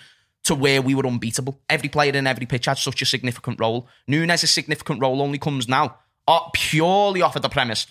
[0.44, 1.60] to where we were unbeatable.
[1.68, 3.88] Every player in every pitch had such a significant role.
[4.06, 7.86] Nunez' significant role only comes now, uh, purely off of the premise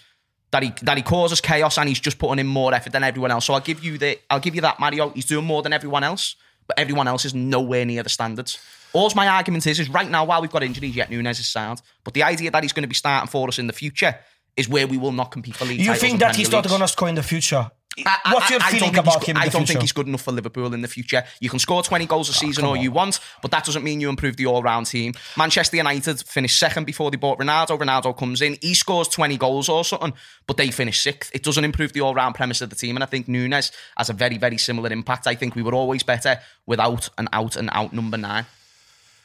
[0.51, 3.31] that he that he causes chaos and he's just putting in more effort than everyone
[3.31, 3.45] else.
[3.45, 5.08] So I'll give you the I'll give you that, Mario.
[5.08, 6.36] Oh, he's doing more than everyone else,
[6.67, 8.60] but everyone else is nowhere near the standards.
[8.93, 11.81] All my argument is is right now while we've got injuries, yet Nunez is sound.
[12.03, 14.17] But the idea that he's going to be starting for us in the future
[14.55, 16.88] is where we will not compete for league you think that he's not going to
[16.88, 17.69] score in the future?
[18.05, 19.65] I- What's your I- feeling think about him in I don't future?
[19.67, 21.23] think he's good enough for Liverpool in the future.
[21.39, 24.01] You can score 20 goals a ah, season all you want, but that doesn't mean
[24.01, 25.13] you improve the all-round team.
[25.38, 27.79] Manchester United finished second before they bought Ronaldo.
[27.79, 30.13] Ronaldo comes in, he scores 20 goals or something,
[30.47, 31.31] but they finish sixth.
[31.34, 34.13] It doesn't improve the all-round premise of the team, and I think Nunez has a
[34.13, 35.27] very, very similar impact.
[35.27, 38.45] I think we were always better without an out-and-out number nine.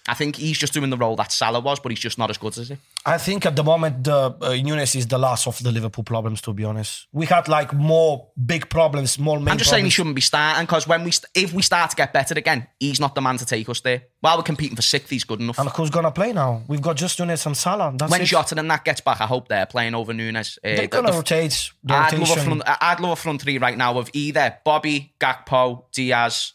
[0.08, 2.38] I think he's just doing the role that Salah was, but he's just not as
[2.38, 2.76] good as he.
[3.06, 6.42] I think at the moment the uh, Nunez is the last of the Liverpool problems.
[6.42, 9.48] To be honest, we had like more big problems, more main.
[9.48, 11.96] I'm just saying he shouldn't be starting because when we, st- if we start to
[11.96, 14.02] get better again, he's not the man to take us there.
[14.20, 15.58] While we're competing for sixth, he's good enough.
[15.58, 16.62] And who's gonna play now?
[16.68, 17.94] We've got just Nunez and Salah.
[17.96, 18.26] That's when it.
[18.26, 20.58] Jota and that gets back, I hope they're playing over Nunez.
[20.62, 21.70] Uh, They're the- gonna the- rotate.
[21.82, 25.14] The I'd love, a front, I'd love a front three right now of either Bobby,
[25.18, 26.52] Gakpo, Diaz,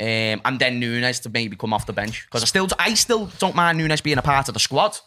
[0.00, 0.06] um,
[0.44, 3.54] and then Nunez to maybe come off the bench because I still, I still don't
[3.54, 4.98] mind Nunez being a part of the squad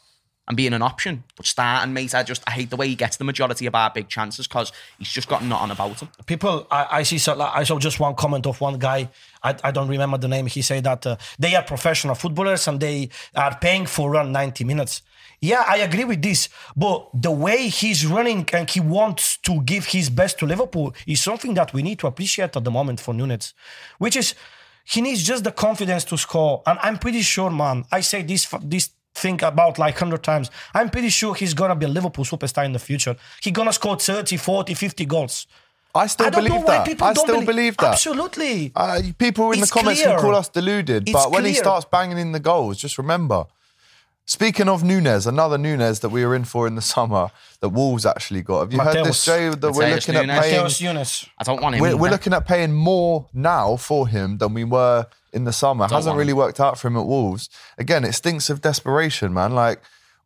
[0.48, 1.24] and being an option.
[1.36, 3.92] But starting, mate, I just I hate the way he gets the majority of our
[3.94, 6.10] big chances because he's just got nothing about him.
[6.26, 9.10] people I, I see so, like, I saw just one comment of one guy
[9.44, 12.80] I, I don't remember the name he said that uh, they are professional footballers and
[12.80, 15.02] they are paying for run 90 minutes
[15.42, 19.86] yeah I agree with this but the way he's running and he wants to give
[19.88, 23.14] his best to Liverpool is something that we need to appreciate at the moment for
[23.14, 23.54] Nunez
[23.98, 24.34] which is
[24.86, 28.48] he needs just the confidence to score and I'm pretty sure man I say this
[28.64, 32.66] this thing about like 100 times I'm pretty sure he's gonna be a Liverpool superstar
[32.66, 35.48] in the future he's gonna score 30 40 50 goals
[35.96, 36.86] I still I don't believe know why that.
[36.88, 37.94] people I don't still believe, believe that.
[37.94, 38.72] Absolutely.
[38.76, 40.14] Uh, people in It's the comments clear.
[40.16, 43.46] can call us deluded, It's but when he starts banging in the goals, just remember.
[44.26, 48.06] Speaking of Nunez, another Nunes that we were in for in the summer that Wolves
[48.06, 48.60] actually got.
[48.60, 49.48] Have you heard this, Jay?
[49.50, 50.58] That we're Mateus looking at paying.
[50.58, 51.30] Mateus Nunes.
[51.40, 51.82] I don't want him.
[51.82, 55.88] We're, we're looking at paying more now for him than we were in the summer.
[55.90, 57.50] Hasn't really worked out for him at Wolves.
[57.78, 59.54] Again, it stinks of desperation, man.
[59.56, 59.80] Like,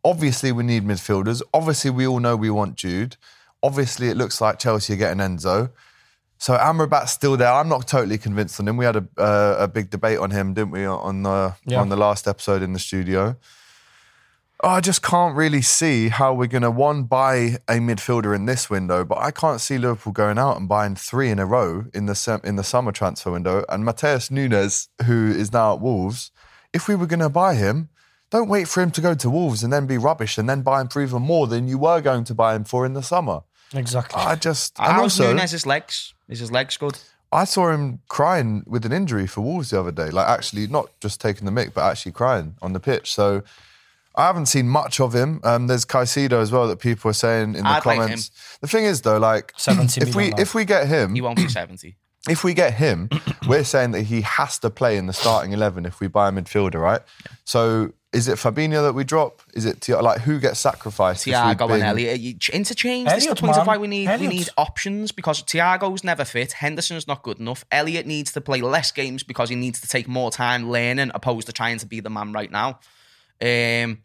[0.04, 1.44] obviously we need midfielders.
[1.54, 3.18] Obviously we all know we want Jude.
[3.62, 5.72] Obviously it looks like Chelsea are getting Enzo.
[6.40, 7.52] So Amrabat's still there.
[7.54, 8.76] I'm not totally convinced on him.
[8.78, 11.80] We had a uh, a big debate on him, didn't we, on the Yeah.
[11.82, 13.36] on the last episode in the studio.
[14.64, 18.70] I just can't really see how we're going to one buy a midfielder in this
[18.70, 22.06] window, but I can't see Liverpool going out and buying three in a row in
[22.06, 23.66] the sem- in the summer transfer window.
[23.70, 26.30] And Mateus Nunes, who is now at Wolves,
[26.74, 27.90] if we were going to buy him,
[28.30, 30.82] don't wait for him to go to Wolves and then be rubbish and then buy
[30.82, 33.42] him for even more than you were going to buy him for in the summer.
[33.74, 34.22] Exactly.
[34.22, 36.14] I just and How's also Nunes' legs?
[36.30, 37.00] Is his legs good?
[37.32, 40.10] I saw him crying with an injury for Wolves the other day.
[40.12, 43.12] Like actually not just taking the mic, but actually crying on the pitch.
[43.12, 43.44] So
[44.16, 45.40] I haven't seen much of him.
[45.44, 48.32] Um, there's Caicedo as well that people are saying in the I'd like comments.
[48.62, 51.38] The thing is though, like 70 if we million if we get him, He won't
[51.38, 51.96] be 70.
[52.30, 53.10] if we get him,
[53.48, 56.32] we're saying that he has to play in the starting eleven if we buy a
[56.32, 57.02] midfielder, right?
[57.46, 59.42] So is it Fabinho that we drop?
[59.54, 61.26] Is it Thi- like who gets sacrificed?
[61.26, 62.20] if we Thiago and bring- Elliott.
[62.20, 63.06] You ch- interchange.
[63.08, 63.66] This is the Elliott, point of man.
[63.66, 64.34] why we need we Elliott.
[64.34, 66.52] need options because Thiago's never fit.
[66.52, 67.64] Henderson's not good enough.
[67.72, 71.48] Elliott needs to play less games because he needs to take more time learning, opposed
[71.48, 72.80] to trying to be the man right now.
[73.42, 74.04] Um,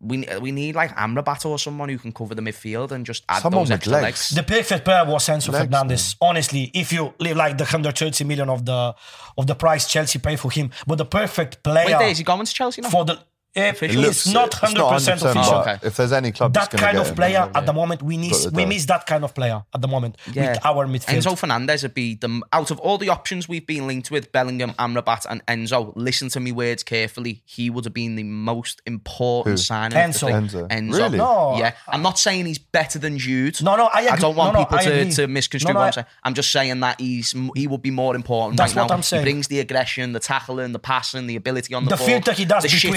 [0.00, 3.42] we we need like Amrabat or someone who can cover the midfield and just add
[3.42, 4.04] Someone those with extra legs.
[4.04, 4.30] legs.
[4.30, 6.16] The perfect player was Enzo Legs, Fernandez.
[6.20, 8.94] Honestly, if you leave like the 130 million of the
[9.36, 12.46] of the price Chelsea pay for him, but the perfect player Wait, is he going
[12.46, 12.90] to Chelsea now?
[12.90, 13.18] for the
[13.56, 14.04] eh, Official?
[14.04, 15.54] it's not 100% official.
[15.56, 15.78] Okay.
[15.82, 18.46] If there's any club that kind get of player then- at the moment we miss
[18.52, 21.22] we miss that kind of player at the moment with our midfield.
[21.22, 24.72] Enzo Fernandez would be the out of all the options we've been linked with, Bellingham,
[24.78, 25.92] Amrabat, and Enzo.
[25.96, 27.42] Listen to me words carefully.
[27.46, 29.62] He would have been the most important Who?
[29.62, 29.96] signing.
[29.98, 30.28] Enzo.
[30.30, 30.68] Enzo.
[30.68, 30.94] Enzo.
[30.96, 31.18] Really?
[31.18, 31.56] No.
[31.58, 33.62] Yeah, I'm not saying he's better than Jude.
[33.62, 34.20] No, no, I agree.
[34.20, 36.06] don't want No, no, people I to, to misconstrue No, no, what I- I'm saying.
[36.24, 38.94] I'm just saying that he's he would be more important That's right what now.
[38.96, 39.24] I'm saying.
[39.24, 42.32] He brings the aggression, the tackling, the passing, the ability on the, The ball, filter
[42.32, 42.92] he does the between-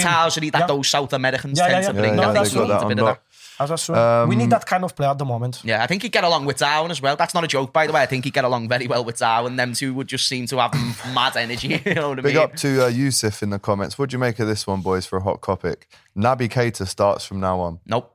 [0.48, 0.66] shithousery that Yeah.
[0.66, 2.00] those South Americans Yeah, tend yeah, to yeah.
[2.00, 2.14] bring.
[2.14, 3.22] Yeah, I yeah, think they he got that a bit of that.
[3.60, 5.60] As I said, we need that kind of player at the moment.
[5.62, 7.14] Yeah, I think he'd get along with Darwin as well.
[7.16, 8.02] That's not a joke, by the way.
[8.02, 9.56] I think he'd get along very well with Darwin.
[9.56, 10.72] Them two would just seem to have
[11.14, 11.80] mad energy.
[11.86, 12.42] You know what I Big mean?
[12.42, 13.98] up to uh, Yusuf in the comments.
[13.98, 15.86] What do you make of this one, boys, for a hot topic?
[16.16, 17.78] Naby Keita starts from now on.
[17.86, 18.14] Nope.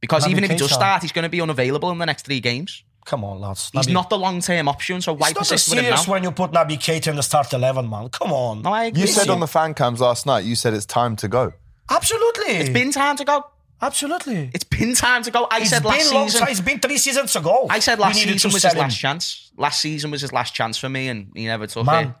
[0.00, 2.24] Because Naby even if he does start, he's going to be unavailable in the next
[2.24, 2.84] three games.
[3.04, 3.70] Come on, lads.
[3.72, 5.94] He's Naby- not the long term option, so why It's not as persist with him
[5.94, 6.02] now?
[6.04, 8.08] when you put Naby Keita in the start 11, man.
[8.10, 8.62] Come on.
[8.62, 9.02] No, I agree.
[9.02, 11.52] You said on the fan cams last night, you said it's time to go.
[11.88, 12.54] Absolutely.
[12.56, 13.44] It's been time to go.
[13.82, 14.50] Absolutely.
[14.52, 15.46] It's been time to go.
[15.50, 16.40] I It's said been last long season.
[16.42, 16.50] time.
[16.50, 17.66] It's been three seasons ago.
[17.70, 18.78] I said last season was his him.
[18.78, 19.50] last chance.
[19.56, 22.14] Last season was his last chance for me, and he never took Man, it.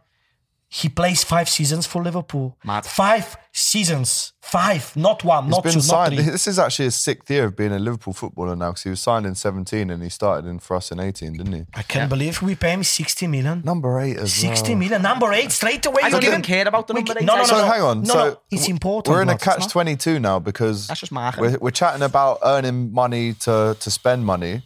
[0.72, 2.56] He plays five seasons for Liverpool.
[2.64, 2.86] Mad.
[2.86, 4.32] Five seasons.
[4.40, 4.96] Five.
[4.96, 6.16] Not one, He's not been two, not three.
[6.22, 9.00] This is actually his sixth year of being a Liverpool footballer now because he was
[9.00, 11.66] signed in 17 and he started in for us in 18, didn't he?
[11.74, 13.62] I can't believe we pay him 60 million.
[13.64, 14.78] Number eight as 60 well.
[14.78, 15.02] million.
[15.02, 16.02] Number eight, straight away.
[16.04, 17.24] I don't even care about the number eight.
[17.24, 17.48] No, no, no.
[17.48, 17.64] So no.
[17.64, 18.02] hang on.
[18.02, 19.12] No, so no, it's important.
[19.12, 21.50] We're in a catch 22 now because That's just marketing.
[21.50, 24.62] we're, we're chatting about earning money to, to spend money,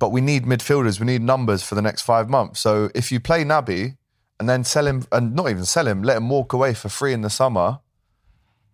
[0.00, 0.98] but we need midfielders.
[0.98, 2.58] We need numbers for the next five months.
[2.58, 3.98] So if you play Naby
[4.38, 7.12] and then sell him, and not even sell him, let him walk away for free
[7.12, 7.78] in the summer,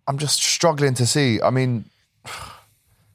[0.07, 1.40] I'm just struggling to see.
[1.40, 1.85] I mean,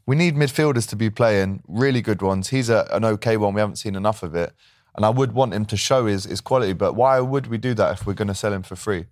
[0.05, 2.49] we need midfielders to be playing really good ones.
[2.49, 3.53] He's a, an okay one.
[3.53, 4.53] We haven't seen enough of it.
[4.95, 7.73] And I would want him to show his, his quality, but why would we do
[7.73, 9.07] that if we're going to sell him for free?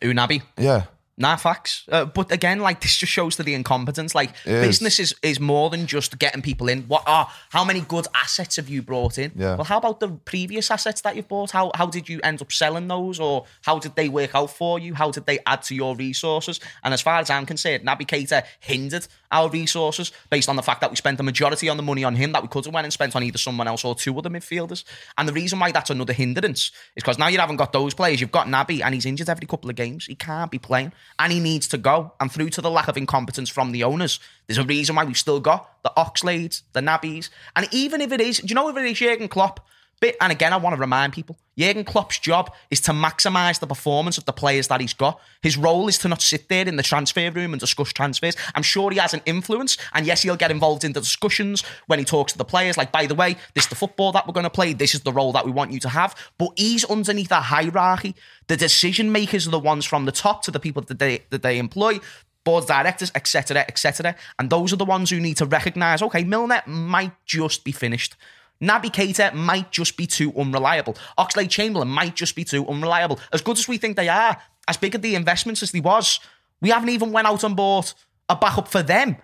[0.00, 0.42] Unabi.
[0.56, 0.84] Yeah.
[1.18, 1.84] Nah, facts.
[1.92, 4.14] Uh, but again, like this just shows to the incompetence.
[4.14, 4.66] Like It is.
[4.66, 6.84] business is, is more than just getting people in.
[6.84, 9.32] What are how many good assets have you brought in?
[9.36, 9.56] Yeah.
[9.56, 11.50] Well, how about the previous assets that you've bought?
[11.50, 14.78] How how did you end up selling those, or how did they work out for
[14.78, 14.94] you?
[14.94, 16.58] How did they add to your resources?
[16.82, 20.80] And as far as I'm concerned, Naby Keita hindered our resources based on the fact
[20.80, 22.84] that we spent the majority on the money on him that we could have went
[22.84, 24.84] and spent on either someone else or two other midfielders.
[25.18, 28.20] And the reason why that's another hindrance is because now you haven't got those players.
[28.20, 30.06] You've got Naby, and he's injured every couple of games.
[30.06, 32.12] He can't be playing, and he needs to go.
[32.20, 35.18] And through to the lack of incompetence from the owners, there's a reason why we've
[35.18, 38.76] still got the Oxlades, the Nabbies, and even if it is, do you know if
[38.76, 39.66] it is Jurgen Klopp?
[40.00, 43.66] Bit, and again, I want to remind people, Jurgen Klopp's job is to maximise the
[43.66, 45.20] performance of the players that he's got.
[45.42, 48.34] His role is to not sit there in the transfer room and discuss transfers.
[48.54, 51.98] I'm sure he has an influence, and yes, he'll get involved in the discussions when
[51.98, 52.78] he talks to the players.
[52.78, 54.72] Like, by the way, this is the football that we're going to play.
[54.72, 56.16] This is the role that we want you to have.
[56.38, 58.14] But he's underneath a hierarchy.
[58.46, 61.42] The decision makers are the ones from the top to the people that they that
[61.42, 62.00] they employ
[62.42, 64.16] board directors, etc., etc.
[64.38, 68.16] And those are the ones who need to recognise, okay, Milner might just be finished.
[68.62, 70.96] Naby Keita might just be too unreliable.
[71.18, 73.18] Oxlade-Chamberlain might just be too unreliable.
[73.32, 74.36] As good as we think they are,
[74.68, 76.20] as big of the investments as they was,
[76.60, 77.94] we haven't even went out and bought
[78.28, 79.16] a backup for them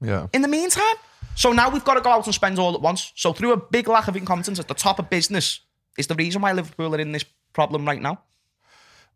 [0.00, 0.28] Yeah.
[0.32, 0.94] in the meantime.
[1.34, 3.12] So now we've got to go out and spend all at once.
[3.16, 5.60] So through a big lack of incompetence at the top of business
[5.96, 8.20] is the reason why Liverpool are in this problem right now.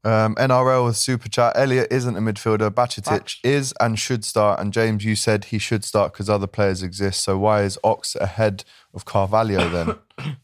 [0.05, 1.53] Um, NRL with super chat.
[1.55, 2.71] Elliott isn't a midfielder.
[2.71, 4.59] Bajcetic is and should start.
[4.59, 7.23] And James, you said he should start because other players exist.
[7.23, 9.95] So why is Ox ahead of Carvalho then?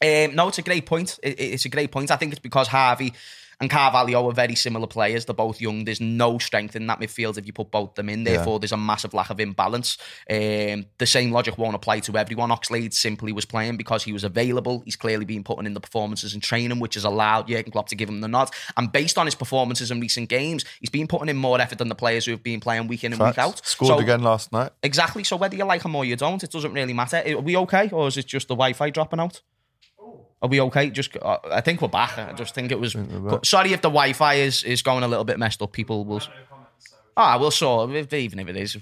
[0.00, 1.18] Um, no, it's a great point.
[1.24, 2.12] It- it's a great point.
[2.12, 3.14] I think it's because Harvey
[3.60, 5.24] and Carvalho are very similar players.
[5.24, 5.84] They're both young.
[5.84, 8.24] There's no strength in that midfield if you put both them in.
[8.24, 9.98] Therefore, there's a massive lack of imbalance.
[10.30, 12.50] Um, the same logic won't apply to everyone.
[12.50, 14.82] Oxlade simply was playing because he was available.
[14.84, 17.96] He's clearly been putting in the performances and training, which has allowed Jurgen Klopp to
[17.96, 18.50] give him the nod.
[18.76, 21.88] And based on his performances in recent games, he's been putting in more effort than
[21.88, 23.36] the players who have been playing week in and Facts.
[23.36, 23.66] week out.
[23.66, 24.70] Scored So- again last night.
[24.82, 25.24] Exactly.
[25.24, 27.22] So whether you like him or you don't, it doesn't really matter.
[27.26, 29.40] Are we okay, or is it just the Wi-Fi dropping out?
[30.40, 30.90] Are we okay?
[30.90, 32.16] Just, uh, I think we're back.
[32.16, 32.96] I just think it was.
[33.42, 35.72] Sorry if the Wi-Fi is is going a little bit messed up.
[35.72, 36.22] People will.
[37.16, 37.90] Ah, we'll sort.
[37.90, 38.76] it, Even if it is,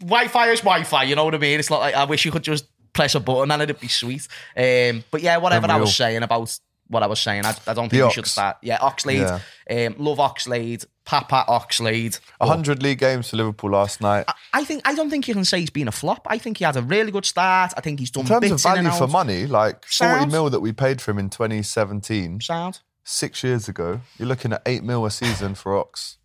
[0.00, 1.04] Wi-Fi is Wi-Fi.
[1.04, 1.58] You know what I mean?
[1.60, 4.26] It's not like I wish you could just press a button and it'd be sweet.
[4.56, 7.88] Um, but yeah, whatever I was saying about what I was saying, I, I don't
[7.88, 8.56] think we should start.
[8.62, 9.40] Yeah, Oxlade.
[9.70, 10.84] Um, love Oxlade.
[11.04, 12.20] Papa Oxlade.
[12.38, 14.26] But- 100 league games for Liverpool last night.
[14.52, 16.26] I think I don't think you can say he's been a flop.
[16.28, 17.72] I think he had a really good start.
[17.76, 20.72] I think he's done In terms of value for money, like 40 mil that we
[20.72, 22.80] paid for him in 2017, Sound.
[23.04, 26.18] six years ago, you're looking at 8 mil a season for Ox.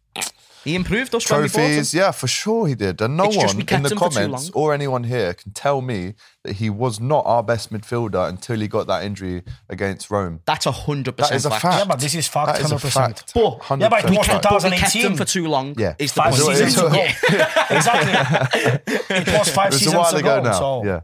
[0.64, 1.68] He improved us when we bought him.
[1.72, 3.02] Trophies, yeah, for sure he did.
[3.02, 5.82] And no It's one in the him for too comments or anyone here can tell
[5.82, 10.40] me that he was not our best midfielder until he got that injury against Rome.
[10.46, 11.36] That's a hundred percent.
[11.36, 11.62] is a fact.
[11.64, 11.78] fact.
[11.80, 12.92] Yeah, but this is fact, That is a 100%.
[12.92, 13.32] fact.
[13.34, 14.44] But- Yeah, but it 100% was fact.
[14.44, 15.06] But we kept 2018.
[15.12, 15.76] him for too long.
[15.78, 15.96] Yeah.
[16.00, 16.58] is the Five point.
[16.58, 16.94] seasons ago.
[16.94, 17.66] Yeah.
[17.78, 18.94] exactly.
[19.18, 20.44] it was five It was seasons a while ago, ago.
[20.50, 20.60] now.
[20.60, 21.02] So yeah,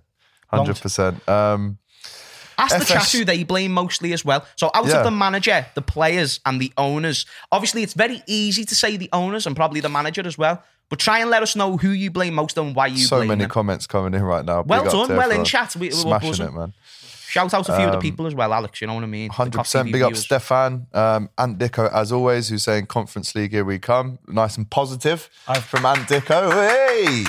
[0.54, 1.28] 100%.
[1.30, 1.78] Um,
[2.60, 4.46] Ask the chat who they blame mostly as well.
[4.56, 4.98] So out Yeah.
[5.00, 9.10] of the manager, the players, and the owners, obviously it's very easy to say the
[9.14, 10.62] owners and probably the manager as well.
[10.90, 13.06] But try and let us know who you blame most and why you blame.
[13.08, 13.52] so blame many them.
[13.52, 14.64] comments coming in right now.
[14.64, 15.76] Well Big done, well in chat.
[15.76, 16.74] We- we were Smashing it, man.
[17.28, 18.82] Shout out a few of the people as well, Alex.
[18.82, 19.30] You know what I mean?
[19.30, 19.92] Um, Hundred Cop percent.
[19.92, 20.16] Big up.
[20.16, 24.18] Stefan, um, Ant Dicko as always, who's saying Conference League here we come.
[24.28, 25.30] Nice and positive
[25.68, 26.52] from Ant Dicko.
[26.52, 27.26] Hey,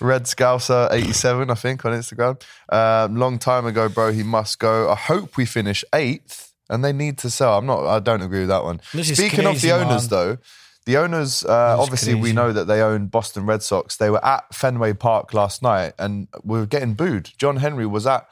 [0.00, 2.40] Red Scouser eighty seven, I think, on Instagram.
[2.68, 4.12] Um, long time ago, bro.
[4.12, 4.90] He must go.
[4.90, 7.58] I hope we finish eighth, and they need to sell.
[7.58, 7.86] I'm not.
[7.86, 8.80] I don't agree with that one.
[8.92, 10.18] This is Speaking of crazy, the owners, man.
[10.18, 10.38] though.
[10.84, 12.32] The owners, uh, obviously, we crazy.
[12.34, 13.96] know that they own Boston Red Sox.
[13.96, 17.30] They were at Fenway Park last night and we were getting booed.
[17.38, 18.28] John Henry was at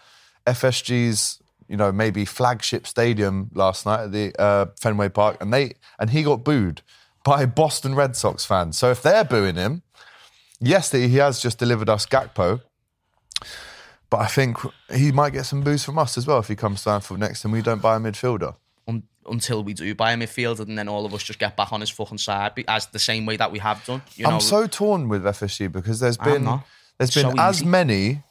[0.46, 5.72] FSG's, you know, maybe flagship stadium last night at the uh, Fenway Park, and they
[5.98, 6.82] and he got booed
[7.24, 8.78] by Boston Red Sox fans.
[8.78, 9.82] So if they're booing him,
[10.64, 12.60] yes, he has just delivered us Gakpo,
[14.10, 14.58] but I think
[14.92, 17.44] he might get some boos from us as well if he comes down for next
[17.44, 18.54] and we don't buy a midfielder.
[18.86, 21.72] un- until we do buy a midfielder, and then all of us just get back
[21.72, 24.02] on his fucking side, as the same way that we have done.
[24.16, 26.44] You know, I'm so torn with FSG because there's been
[26.98, 28.22] there's been So as many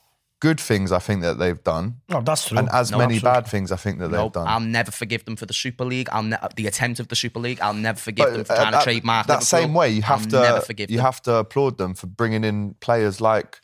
[0.48, 2.58] good things I think that they've done no, that's true.
[2.58, 3.42] and as No, many absolutely.
[3.42, 4.48] bad things I think that they've Nope, done.
[4.48, 6.10] I'll never forgive them for the Super League.
[6.12, 7.60] I'll ne- the attempt of the Super League.
[7.62, 9.60] I'll never forgive them for uh, trying to that- trademark that Liverpool.
[9.60, 9.90] same way.
[9.90, 11.06] You have I'll never to forgive you them.
[11.06, 13.60] have to applaud them for bringing in players like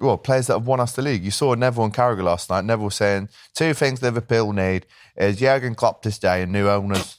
[0.00, 1.22] well players that have won us the league.
[1.22, 2.64] You saw Neville and Carragher last night.
[2.64, 7.18] Neville saying two things Liverpool need is Jurgen Klopp to stay and new owners.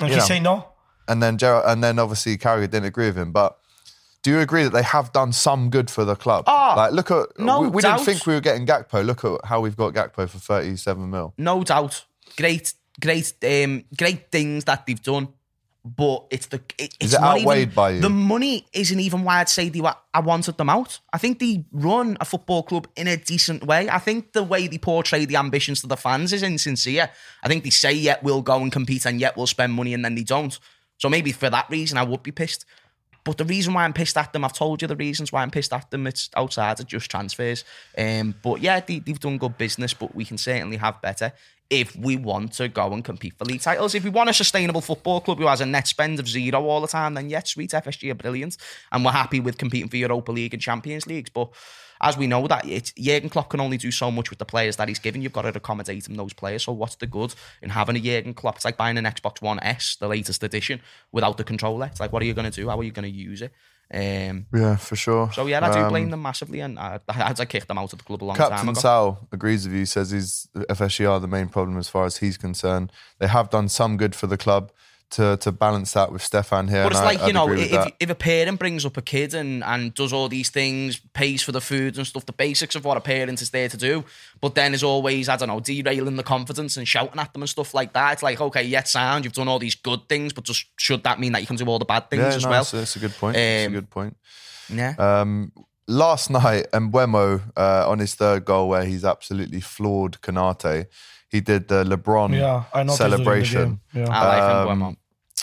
[0.00, 0.24] and you he know.
[0.26, 0.68] say no.
[1.08, 3.56] And then Gerard, and then obviously Carragher didn't agree with him, but.
[4.24, 6.44] Do you agree that they have done some good for the club?
[6.48, 7.98] Ah, like, look at no we, we doubt.
[7.98, 9.04] didn't think we were getting Gakpo.
[9.04, 11.34] Look at how we've got Gakpo for thirty-seven mil.
[11.38, 12.04] no doubt,
[12.36, 15.28] great, great, um, great things that they've done.
[15.84, 18.00] But it's the it, it's it not outweighed even, by you?
[18.00, 20.98] The money isn't even why I'd say they were, I wanted them out.
[21.12, 23.90] I think they run a football club in a decent way.
[23.90, 27.10] I think the way they portray the ambitions to the fans is insincere.
[27.42, 30.02] I think they say, "Yet we'll go and compete, and yet we'll spend money," and
[30.02, 30.58] then they don't.
[30.96, 32.64] So maybe for that reason, I would be pissed.
[33.24, 35.50] But the reason why I'm pissed at them, I've told you the reasons why I'm
[35.50, 36.06] pissed at them.
[36.06, 37.64] It's outside of just transfers.
[37.96, 41.32] Um, but yeah, they, they've done good business, but we can certainly have better
[41.70, 43.94] if we want to go and compete for league titles.
[43.94, 46.80] If we want a sustainable football club who has a net spend of zero all
[46.80, 48.58] the time, then yes, sweet FSG are brilliant.
[48.92, 51.30] And we're happy with competing for Europa League and Champions Leagues.
[51.30, 51.50] But
[52.00, 54.76] as we know that it's Jurgen Klopp can only do so much with the players
[54.76, 55.22] that he's given.
[55.22, 56.64] You've got to accommodate him those players.
[56.64, 58.56] So what's the good in having a Jurgen Klopp?
[58.56, 60.80] It's like buying an Xbox One S, the latest edition,
[61.12, 61.86] without the controller.
[61.86, 62.68] It's like, what are you going to do?
[62.68, 63.52] How are you going to use it?
[63.92, 65.30] Um, Yeah, for sure.
[65.32, 67.92] so yeah, I do Um, blame them massively, and I, I, I kicked them out
[67.92, 68.80] of the club a long time Captain ago.
[68.80, 69.86] Sal agrees with you.
[69.86, 72.90] Says he's are the main problem as far as he's concerned.
[73.18, 74.72] They have done some good for the club
[75.16, 76.82] to to balance that with Stefan here.
[76.84, 79.34] But it's and I- like, you know, if, if a parent brings up a kid
[79.34, 82.84] and, and does all these things, pays for the food and stuff, the basics of
[82.84, 84.04] what a parent is there to do,
[84.40, 87.48] but then is always, I don't know, derailing the confidence and shouting at them and
[87.48, 88.12] stuff like that.
[88.14, 91.18] It's like, okay, yet sound, you've done all these good things, but just should that
[91.20, 92.62] mean that you can do all the bad things yeah, as no, well?
[92.62, 93.36] it's, it's a good point.
[93.36, 94.16] it's a Um, good point.
[94.68, 94.94] yeah.
[94.98, 95.52] Um,
[95.86, 100.86] last night, Mbeumo uh, on his third goal, where he's absolutely floored Konaté.
[101.28, 103.80] He did the LeBron Yeah, I noticed it in the celebration.
[103.92, 104.08] Yeah.
[104.08, 104.96] I like um, him, Mbeumo.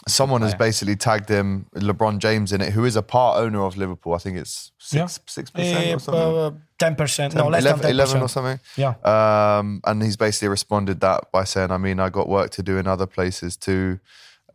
[0.08, 3.78] Someone has basically tagged him, LeBron James, in it, who is a part owner of
[3.78, 4.14] Liverpool.
[4.14, 6.38] I think it's six six percent or something.
[6.38, 7.36] Uh, Ten percent.
[7.36, 8.60] No, less 11, than ten 11 or something.
[8.76, 8.96] Yeah.
[9.04, 12.78] Um, and he's basically responded that by saying, I mean, I got work to do
[12.80, 14.00] in other places too.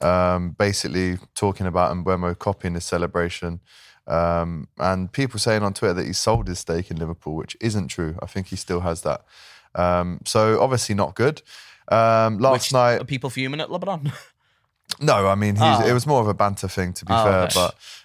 [0.01, 3.61] Um, basically talking about Mbeumo copying his celebration.
[4.09, 7.89] Um, and people saying on Twitter that he sold his stake in Liverpool, which isn't
[7.89, 8.17] true.
[8.21, 9.25] I think he still has that.
[9.77, 11.43] Um, so obviously not good.
[11.89, 14.13] Um, last Which, night, are people fuming at LeBron?
[15.01, 15.87] no, I mean he's, Oh.
[15.87, 17.55] it was more of a banter thing to be Oh, fair, okay.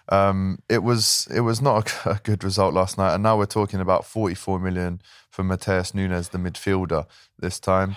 [0.09, 3.13] but um, it was it was not a, a good result last night.
[3.13, 7.05] And now we're talking about 44 million for Matheus Nunes, the midfielder,
[7.39, 7.95] this time.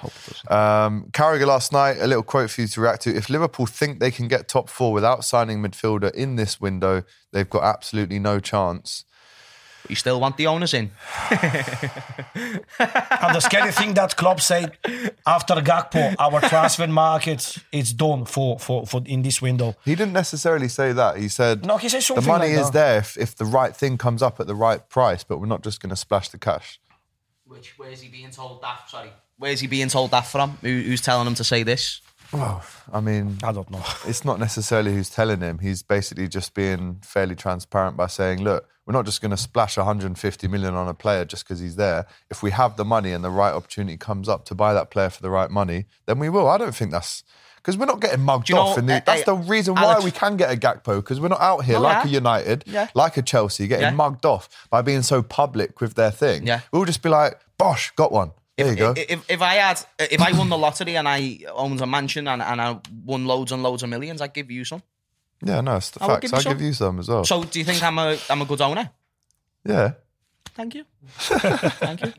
[0.48, 3.16] Um, Carragher last night, a little quote for you to react to.
[3.16, 7.50] If Liverpool think they can get top four without signing midfielder in this window, they've
[7.50, 9.04] got absolutely no chance.
[9.88, 10.90] You still want the owners in?
[13.24, 14.76] And the scary thing that Klopp said
[15.26, 19.74] after Gakpo, our transfer market is done for, for, for in this window.
[19.84, 21.16] He didn't necessarily say that.
[21.16, 22.72] He said No, he said the money like is that.
[22.72, 25.62] there if, if the right thing comes up at the right price, but we're not
[25.62, 26.80] just going to splash the cash.
[27.46, 28.88] Which where's he being told that?
[28.88, 30.58] Sorry, where's he being told that from?
[30.62, 32.00] Who, who's telling him to say this?
[32.92, 33.82] I mean, I don't know.
[34.06, 35.58] it's not necessarily who's telling him.
[35.58, 39.76] He's basically just being fairly transparent by saying, look, we're not just going to splash
[39.76, 42.06] 150 million on a player just because he's there.
[42.30, 45.08] If we have the money and the right opportunity comes up to buy that player
[45.10, 46.48] for the right money, then we will.
[46.48, 47.24] I don't think that's
[47.56, 48.76] because we're not getting mugged you know, off.
[48.76, 51.28] and the, uh, that's uh, the reason why we can get a Gakpo because we're
[51.28, 52.10] not out here Oh, like yeah.
[52.10, 52.88] a United, Yeah.
[52.92, 53.90] like a Chelsea, getting Yeah.
[53.92, 56.46] mugged off by being so public with their thing.
[56.46, 56.60] Yeah.
[56.72, 58.32] We'll just be like, bosh, got one.
[58.56, 58.90] There you go.
[58.96, 62.28] If, if, if I had, if I won the lottery and I owned a mansion
[62.28, 64.82] and, and I won loads and loads of millions, I'd give you some.
[65.42, 66.20] yeah, no, it's the I will facts.
[66.22, 66.52] give you I'll some.
[66.52, 67.24] give you some as well.
[67.24, 68.90] So, do you think I'm a I'm a good owner?
[69.64, 69.92] yeah.
[70.54, 70.84] Thank you.
[71.18, 72.12] Thank you.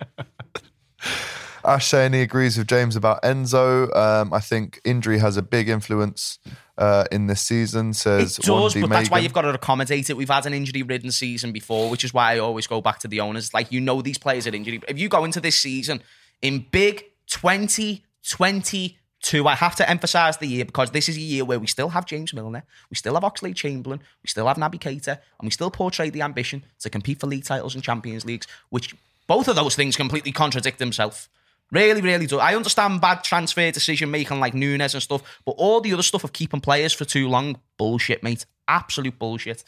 [1.63, 3.95] Ash saying he agrees with James about Enzo.
[3.95, 6.37] Um, I think injury has a big influence
[6.77, 7.93] uh, in this season.
[7.93, 9.23] Says It does, Wandy but that's why Megan.
[9.23, 10.17] you've got to accommodate it.
[10.17, 13.21] We've had an injury-ridden season before, which is why I always go back to the
[13.21, 13.51] owners.
[13.53, 14.85] Like you know, these players are injured.
[14.87, 16.03] If you go into this season
[16.41, 21.59] in big 2022, I have to emphasise the year because this is a year where
[21.59, 25.43] we still have James Milner, we still have Oxlade-Chamberlain, we still have Naby Keita, and
[25.43, 28.95] we still portray the ambition to compete for league titles and Champions Leagues, which
[29.27, 31.29] both of those things completely contradict themselves.
[31.71, 32.39] Really, really do.
[32.39, 36.23] I understand bad transfer decision making like Nunez and stuff, but all the other stuff
[36.23, 38.45] of keeping players for too long, bullshit, mate.
[38.67, 39.63] Absolute bullshit.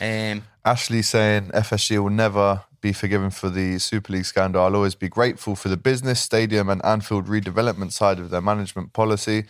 [0.00, 4.62] Um, Ashley saying FSG will never be forgiven for the Super League scandal.
[4.62, 8.92] I'll always be grateful for the business, stadium, and Anfield redevelopment side of their management
[8.92, 9.44] policy.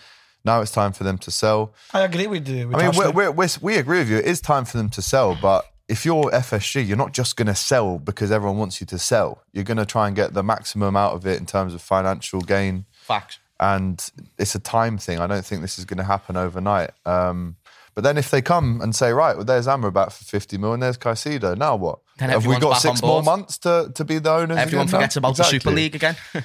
[0.44, 1.74] Now it's time for them to sell.
[1.92, 4.18] I agree with, uh, with I mean, we're, we're, we're, we agree with you.
[4.18, 7.48] It is time for them to sell, but if you're FSG, you're not just going
[7.48, 9.42] to sell because everyone wants you to sell.
[9.52, 12.40] You're going to try and get the maximum out of it in terms of financial
[12.40, 12.86] gain.
[12.92, 13.38] facts.
[13.58, 15.18] and it's a time thing.
[15.18, 16.90] I don't think this is going to happen overnight.
[17.04, 17.56] Um,
[17.94, 20.82] but then if they come and say, right, well, there's Amrabat for 50 mil and
[20.82, 21.98] there's Caicedo, now what?
[22.18, 24.58] Then Have we got six more months to, to be the owners?
[24.58, 25.58] Everyone again forgets about Exactly.
[25.58, 26.16] the Super League again.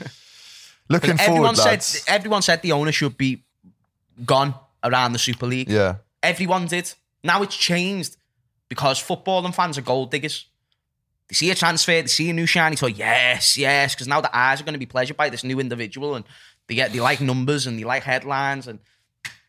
[0.90, 3.44] Looking everyone forward, said everyone said the owner should be
[4.24, 5.70] gone around the Super League.
[5.70, 5.96] yeah.
[6.22, 6.94] Everyone did.
[7.24, 8.18] Now it's changed
[8.70, 10.46] because football and fans are gold diggers.
[11.28, 12.88] They see a transfer, they see a new shiny toy.
[12.96, 16.14] Yes, yes, because now the eyes are going to be pleasured by this new individual,
[16.16, 16.24] and
[16.68, 18.80] they get they like numbers and they like headlines, and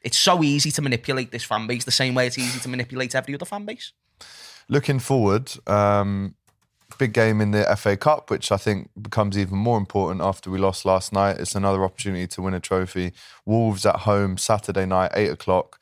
[0.07, 3.12] it's so easy to manipulate this fan base the same way it's easy to manipulate
[3.16, 3.90] every other fan base.
[4.68, 6.36] Looking forward, um,
[6.96, 10.59] big game in the FA Cup, which I think becomes even more important after we
[10.59, 11.38] lost last night.
[11.38, 13.14] It's another opportunity to win a trophy.
[13.44, 15.80] Wolves at home, Saturday night, 8 o'clock.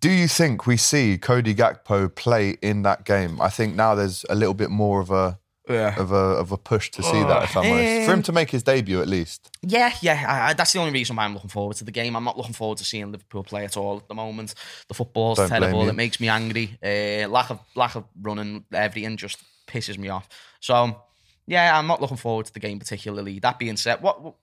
[0.00, 3.40] Do you think we see Cody Gakpo play in that game?
[3.40, 5.38] I think now there's a little bit more of a
[5.68, 7.44] of a of a push to see that.
[7.44, 9.50] If I'm honest, for him to make his debut at least.
[9.62, 12.16] Yeah, yeah, I, I, that's the only reason why I'm looking forward to the game.
[12.16, 14.54] I'm not looking forward to seeing Liverpool play at all at the moment.
[14.88, 15.88] The football's Don't terrible.
[15.88, 16.78] It makes me angry.
[16.82, 20.28] Uh, lack of lack of running, everything just pisses me off.
[20.60, 21.02] So,
[21.46, 23.38] yeah, I'm not looking forward to the game particularly.
[23.38, 24.34] That being said, what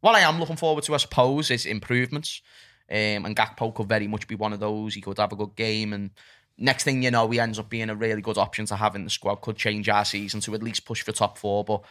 [0.00, 2.42] what I am looking forward to, I suppose, is improvements.
[2.90, 4.94] Um, and Gakpo could very much be one of those.
[4.94, 6.10] He could have a good game, and
[6.58, 9.04] next thing you know, he ends up being a really good option to have in
[9.04, 9.36] the squad.
[9.36, 11.82] Could change our season to at least push for top four, but.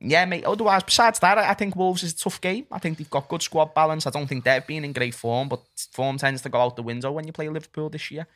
[0.00, 0.44] Yeah, mate.
[0.44, 2.66] Otherwise, besides that, I I think Wolves is a tough game.
[2.70, 4.06] I think they've got good squad balance.
[4.06, 5.60] I don't think they've been in great form, but
[5.90, 8.28] form tends to go out the window when you play Liverpool this year.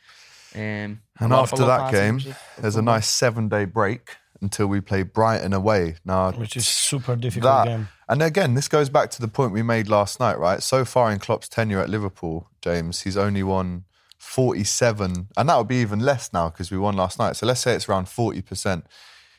[0.55, 4.67] Um, And after that game, teams have- have there's a nice seven day break until
[4.67, 5.95] we play Brighton away.
[6.03, 7.87] Now, which is super difficult that, game.
[8.09, 10.61] and again, this goes back to the point we made last night, right?
[10.61, 13.85] So far in Klopp's tenure at Liverpool, James, he's only won
[14.23, 17.35] 47, and that would be even less now because we won last night.
[17.35, 18.83] So let's say it's around 40%.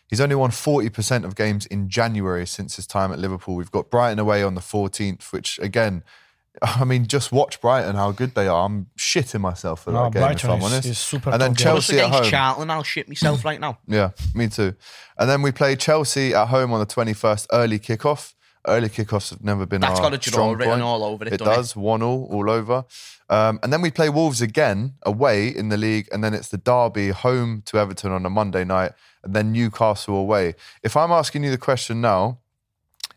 [0.08, 3.54] He's only won 40% of games in January since his time at Liverpool.
[3.56, 6.04] We've got Brighton away on the 14th, which again,
[6.62, 8.64] I mean, just watch Brighton, how good they are.
[8.66, 10.88] I'm shitting myself for No, that game, Brighton if I'm is- honest.
[10.88, 11.64] is super and then top game.
[11.64, 12.30] Chelsea at against home.
[12.30, 13.78] Charlton, I'll shit myself right now.
[13.88, 14.74] Yeah, me too.
[15.18, 18.34] And then we play Chelsea at home on the 21st, early kickoff.
[18.66, 20.82] Early kickoffs have never been That's our got a draw strong written point.
[20.82, 21.84] all over it, It doesn't it?
[21.84, 22.84] one all, all over.
[23.28, 26.56] Um, and then we play Wolves again away in the league, and then it's the
[26.56, 28.92] derby home to Everton on a Monday night,
[29.22, 30.54] and then Newcastle away.
[30.82, 32.38] If I'm asking you the question now,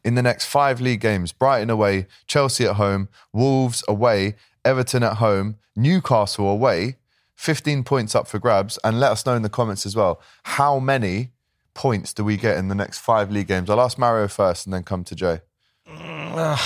[0.04, 5.18] in the next five league games, Brighton away, Chelsea at home, Wolves away, Everton at
[5.18, 6.98] home, Newcastle away,
[7.36, 8.80] 15 points up for grabs.
[8.84, 11.32] And let us know in the comments as well how many
[11.78, 13.70] points do we get in the next five league games?
[13.70, 15.40] I'll ask Mario first and then come to Jay.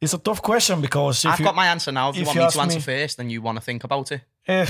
[0.00, 2.08] It's a tough question because if I've you, got my answer now.
[2.08, 4.10] If you want you me to answer me- first, then you want to think about
[4.12, 4.22] it.
[4.48, 4.64] eh,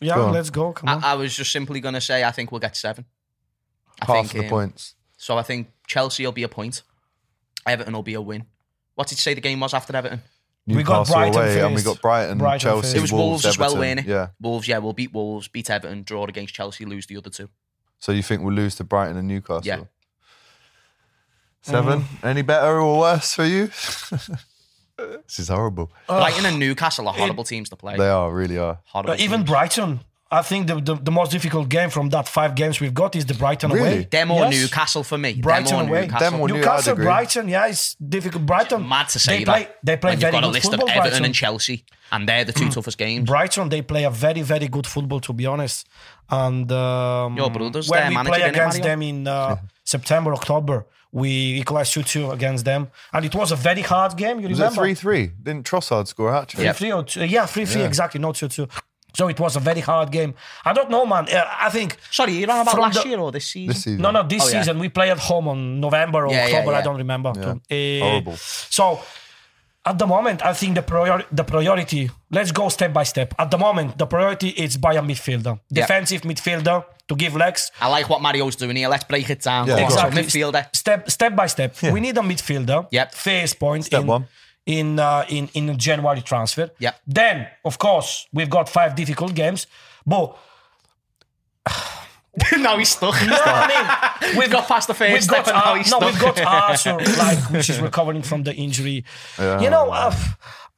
[0.00, 0.72] yeah, Go let's go.
[0.72, 1.02] Come on.
[1.02, 3.04] I, I was just simply going to say I think we'll get seven.
[4.00, 4.94] I Half think, of the um, points.
[5.16, 6.82] So I think Chelsea will be a point.
[7.66, 8.44] Everton will be a win.
[8.94, 10.22] What did you say the game was after Everton?
[10.68, 12.96] we got Brighton away, and we got Brighton, Brighton Chelsea, first.
[12.96, 13.80] It was Wolves, as well, Everton.
[13.80, 14.06] weren't it?
[14.06, 14.28] Yeah.
[14.40, 17.48] Wolves, yeah, we'll beat Wolves, beat Everton, draw against Chelsea, lose the other two.
[17.98, 19.64] So you think we'll lose to Brighton and Newcastle?
[19.64, 19.80] Yeah.
[21.62, 22.02] Seven.
[22.02, 22.24] Mm.
[22.28, 23.66] Any better or worse for you?
[24.96, 25.90] this is horrible.
[26.06, 27.96] Brighton and Newcastle are horrible teams to play.
[27.96, 28.78] They are, really are.
[28.84, 29.50] Horrible Uh, even teams.
[29.50, 33.16] Brighton, I think the, the, the most difficult game from that five games we've got
[33.16, 33.88] is the Brighton Really?
[33.88, 34.08] away.
[34.10, 34.52] Them or Yes.
[34.62, 35.34] Newcastle for me.
[35.40, 36.00] Brighton Them or away.
[36.02, 36.30] Newcastle.
[36.30, 37.04] Them or New- I'd Newcastle, agree.
[37.04, 38.46] Brighton, yeah, it's difficult.
[38.46, 39.52] Brighton, Mad to say they that.
[39.52, 40.88] play, they play when very you've got a good list of football.
[40.90, 41.24] Everton Brighton.
[41.24, 43.26] and Chelsea, and they're the two toughest games.
[43.26, 45.86] Brighton, they play a very, very good football, to be honest.
[46.30, 48.92] And um, Your brothers, when their we manager, play didn't it, against Mario?
[48.94, 51.28] them in uh, September, October, we
[51.60, 52.88] equalized 2 2 against them.
[53.12, 54.40] And it was a very hard game.
[54.40, 54.82] You Was it remember?
[54.82, 55.26] 3 3?
[55.42, 56.64] Didn't Trossard score a hat trick?
[56.64, 56.72] Yeah.
[56.72, 58.68] 3 or two, yeah, 3 3, exactly, not 2 2.
[59.14, 60.34] So it was a very hard game.
[60.62, 61.26] I don't know, man.
[61.32, 61.96] Uh, I think.
[62.10, 63.68] Sorry, you're on about From last the- year or this season?
[63.68, 64.02] This season.
[64.02, 64.60] No, no, this Oh, yeah.
[64.60, 66.74] season we play at home on November or Yeah, yeah, October.
[66.74, 66.84] I yeah.
[66.84, 67.32] don't remember.
[67.70, 68.36] Eh, Horrible.
[68.36, 69.00] So
[69.86, 72.10] at the moment, I think the prior- the priority.
[72.30, 73.34] Let's go step by step.
[73.38, 75.82] At the moment, the priority is by a midfielder, Yeah.
[75.82, 77.70] defensive midfielder to give legs.
[77.80, 78.88] I like what Mario's doing here.
[78.88, 79.68] Let's break it down.
[79.68, 79.84] Yeah, Go.
[79.84, 80.22] Exactly.
[80.22, 80.66] Midfielder.
[80.74, 81.70] Step step by step.
[81.82, 82.86] We need a midfielder.
[82.90, 83.14] Yep.
[83.14, 84.24] First point Step in, one.
[84.66, 86.68] in uh, in in January transfer.
[86.78, 86.92] Yeah.
[87.06, 89.66] Then, of course, we've got five difficult games,
[90.04, 90.36] but
[92.58, 93.14] now he's stuck.
[93.26, 95.90] no, I mean, We've got past the first we've step got and now Ar- he's
[95.90, 96.12] no, stuck.
[96.12, 96.40] we've got
[96.86, 99.04] Arthur, like which is recovering from the injury.
[99.38, 100.14] You know, uh,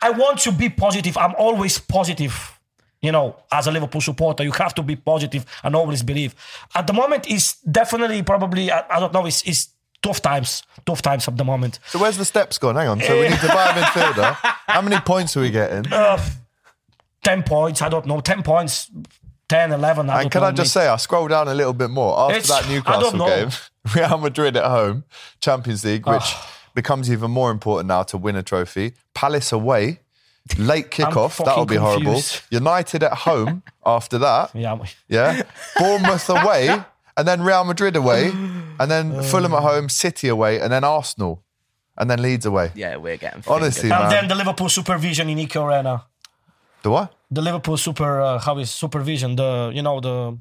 [0.01, 1.17] I want to be positive.
[1.17, 2.55] I'm always positive.
[3.01, 6.35] You know, as a Liverpool supporter, you have to be positive and always believe.
[6.75, 9.25] At the moment, it's definitely probably I, I don't know.
[9.27, 9.69] It's, it's
[10.03, 11.79] tough times, tough times at the moment.
[11.87, 12.75] So where's the steps gone?
[12.75, 13.01] Hang on.
[13.01, 14.35] So we need to buy a midfielder.
[14.67, 15.85] How many points are we getting?
[17.23, 18.21] Ten points, I don't know.
[18.21, 18.91] Ten points,
[19.49, 20.11] 10, 11.
[20.11, 20.83] I and can I just mate.
[20.83, 23.51] say, I scroll down a little bit more after It's- that I don't Newcastle game.
[23.95, 25.05] Real Madrid at home,
[25.41, 26.51] Champions League, which Ah.
[26.75, 28.93] becomes even more important now to win a trophy.
[29.15, 30.01] Palace away,
[30.59, 31.33] late kickoff.
[31.33, 32.21] fucking That'll be horrible.
[32.51, 34.51] United at home after that.
[34.55, 35.43] Yeah, we- Yeah.
[35.79, 36.69] Bournemouth away,
[37.17, 41.43] and then Real Madrid away, and then Fulham at home, City away, and then Arsenal,
[41.97, 42.71] and then Leeds away.
[42.75, 43.43] Yeah, we're getting.
[43.49, 44.03] Honestly, fingered.
[44.03, 46.05] and then the Liverpool supervision in Echo Arena.
[46.83, 47.15] The what?
[47.31, 50.39] The Liverpool super uh, how is supervision the you know the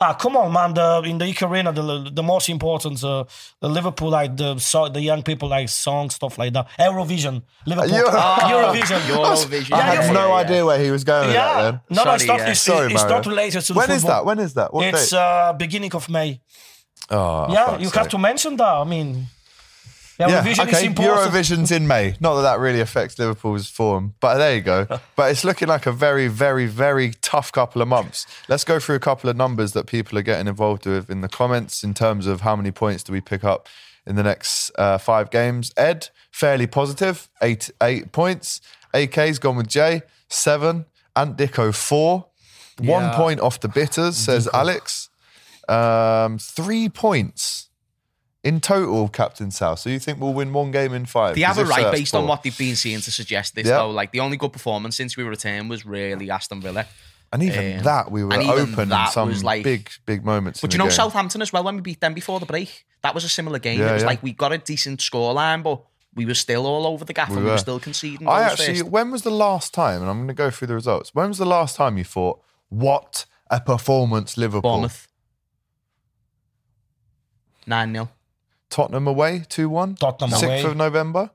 [0.00, 3.24] ah come on man the in the Echo arena the the most important uh,
[3.60, 7.90] the Liverpool like the so, the young people like song stuff like that Eurovision Liverpool
[7.96, 8.10] Euro-
[8.52, 9.72] Eurovision Eurovision.
[9.74, 11.80] I Yeah, had yeah, no yeah, idea where he was going with that yeah then.
[11.90, 12.50] no no it's not yeah.
[12.50, 14.18] it's, Sorry, it's not related to the When is football.
[14.18, 14.24] that?
[14.26, 14.72] When is that?
[14.74, 16.40] What it's uh, beginning of May
[17.10, 18.10] oh, yeah fuck's you have sake.
[18.10, 19.26] to mention that I mean
[20.18, 20.88] Yeah, Eurovision is okay.
[20.88, 22.16] Eurovision's in May.
[22.20, 24.86] Not that that really affects Liverpool's form, but there you go.
[25.16, 28.26] but it's looking like a very, very, very tough couple of months.
[28.48, 31.28] Let's go through a couple of numbers that people are getting involved with in the
[31.28, 33.68] comments in terms of how many points do we pick up
[34.06, 35.72] in the next uh, five games.
[35.76, 38.60] Ed, fairly positive, eight eight points.
[38.94, 40.84] AK's gone with Jay, seven.
[41.16, 42.26] Ant Dicko, four.
[42.78, 43.16] One Yeah.
[43.16, 45.08] point off the bitters, says Alex.
[45.68, 47.61] Um, three points
[48.44, 49.78] in total, Captain South.
[49.78, 51.34] So you think we'll win one game in five?
[51.36, 53.78] They have a right based on what they've been seeing to suggest this, Yeah.
[53.78, 53.90] though.
[53.90, 56.86] Like the only good performance since we returned was really Aston Villa.
[57.32, 60.60] And even Um, that, we were open in some like- big, big moments.
[60.60, 60.90] But you know game.
[60.92, 62.84] Southampton as well when we beat them before the break.
[63.02, 63.80] That was a similar game.
[63.80, 64.08] Yeah, it was yeah.
[64.08, 65.80] like we got a decent scoreline, but
[66.14, 67.52] we were still all over the gaff and we were.
[67.52, 68.28] were still conceding.
[68.28, 68.90] I actually, first.
[68.90, 70.02] when was the last time?
[70.02, 71.14] And I'm going to go through the results.
[71.14, 74.60] When was the last time you thought, "What a performance, Liverpool"?
[74.70, 75.08] Bournemouth
[77.66, 78.08] nine 0
[78.72, 79.94] Tottenham away, two one.
[79.94, 80.62] Tottenham Sixth away.
[80.64, 81.30] of November.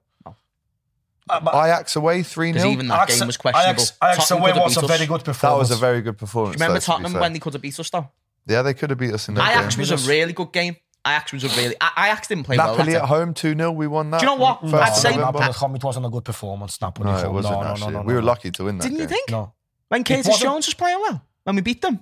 [1.30, 3.70] Uh, Ajax away, three because 0 even that Ajax- game was questionable.
[3.82, 5.42] Ajax, Ajax away was a beat very good performance.
[5.42, 6.56] That was a very good performance.
[6.56, 7.22] Remember though, Tottenham fair.
[7.22, 8.10] when they could have beat us though?
[8.46, 9.82] Yeah, they could have beat us in that Ajax game.
[9.90, 10.78] was a really good game.
[11.06, 11.76] Ajax was a really.
[11.82, 12.86] A- Ajax didn't play Napoli well.
[12.86, 13.72] Napoli at home, 2 0.
[13.74, 14.22] We won that.
[14.22, 14.62] Do you know what?
[14.62, 16.80] First I'd of say- Napoli at home, it wasn't a good performance.
[16.82, 17.92] Napoli No, it wasn't no, no, actually.
[17.94, 18.84] no, no, we were lucky to win that.
[18.84, 19.30] Didn't you think?
[19.30, 19.52] No.
[19.90, 22.00] When Curtis Jones was playing well when we beat them.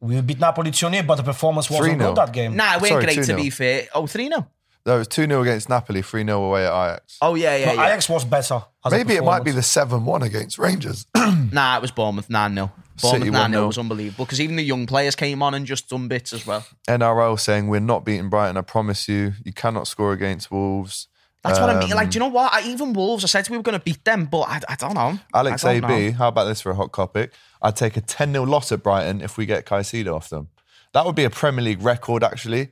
[0.00, 2.06] We beat Napoli 2 0, but the performance wasn't 3-0.
[2.06, 2.54] good that game.
[2.54, 3.36] Nah, it weren't Sorry, great to 2-0.
[3.36, 3.88] be fair.
[3.94, 4.46] Oh, 3 0.
[4.86, 7.18] No, it was 2 0 against Napoli, 3 0 away at Ajax.
[7.20, 7.86] Oh, yeah, yeah, No, yeah.
[7.88, 8.62] Ajax was better.
[8.84, 11.06] as a Maybe it might be the 7 1 against Rangers.
[11.52, 12.72] Nah, it was Bournemouth 9 0.
[12.96, 13.66] City Bournemouth 9 0 1-0.
[13.68, 16.64] was unbelievable because even the young players came on and just done bits as well.
[16.88, 19.34] NRL saying, We're not beating Brighton, I promise you.
[19.44, 21.08] You cannot score against Wolves.
[21.44, 21.92] That's what I mean.
[21.92, 22.52] Um, Like, do you know what?
[22.52, 24.94] I, even Wolves, I said we were going to beat them, but I, I don't
[24.94, 25.18] know.
[25.32, 26.18] Alex I don't AB, know.
[26.18, 27.32] how about this for a hot topic?
[27.62, 30.48] I'd take a 10 0 loss at Brighton if we get Caicedo off them.
[30.92, 32.70] That would be a Premier League record, actually.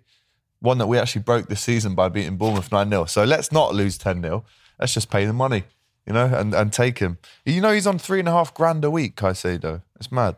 [0.67, 3.05] One that we actually broke this season by beating Bournemouth 9 0.
[3.05, 4.45] So let's not lose 10 0.
[4.81, 5.63] Let's just pay the money,
[6.05, 7.19] you know, and, and take him.
[7.45, 9.83] You know, he's on three and a half grand a week, Caicedo.
[9.95, 10.35] It's mad.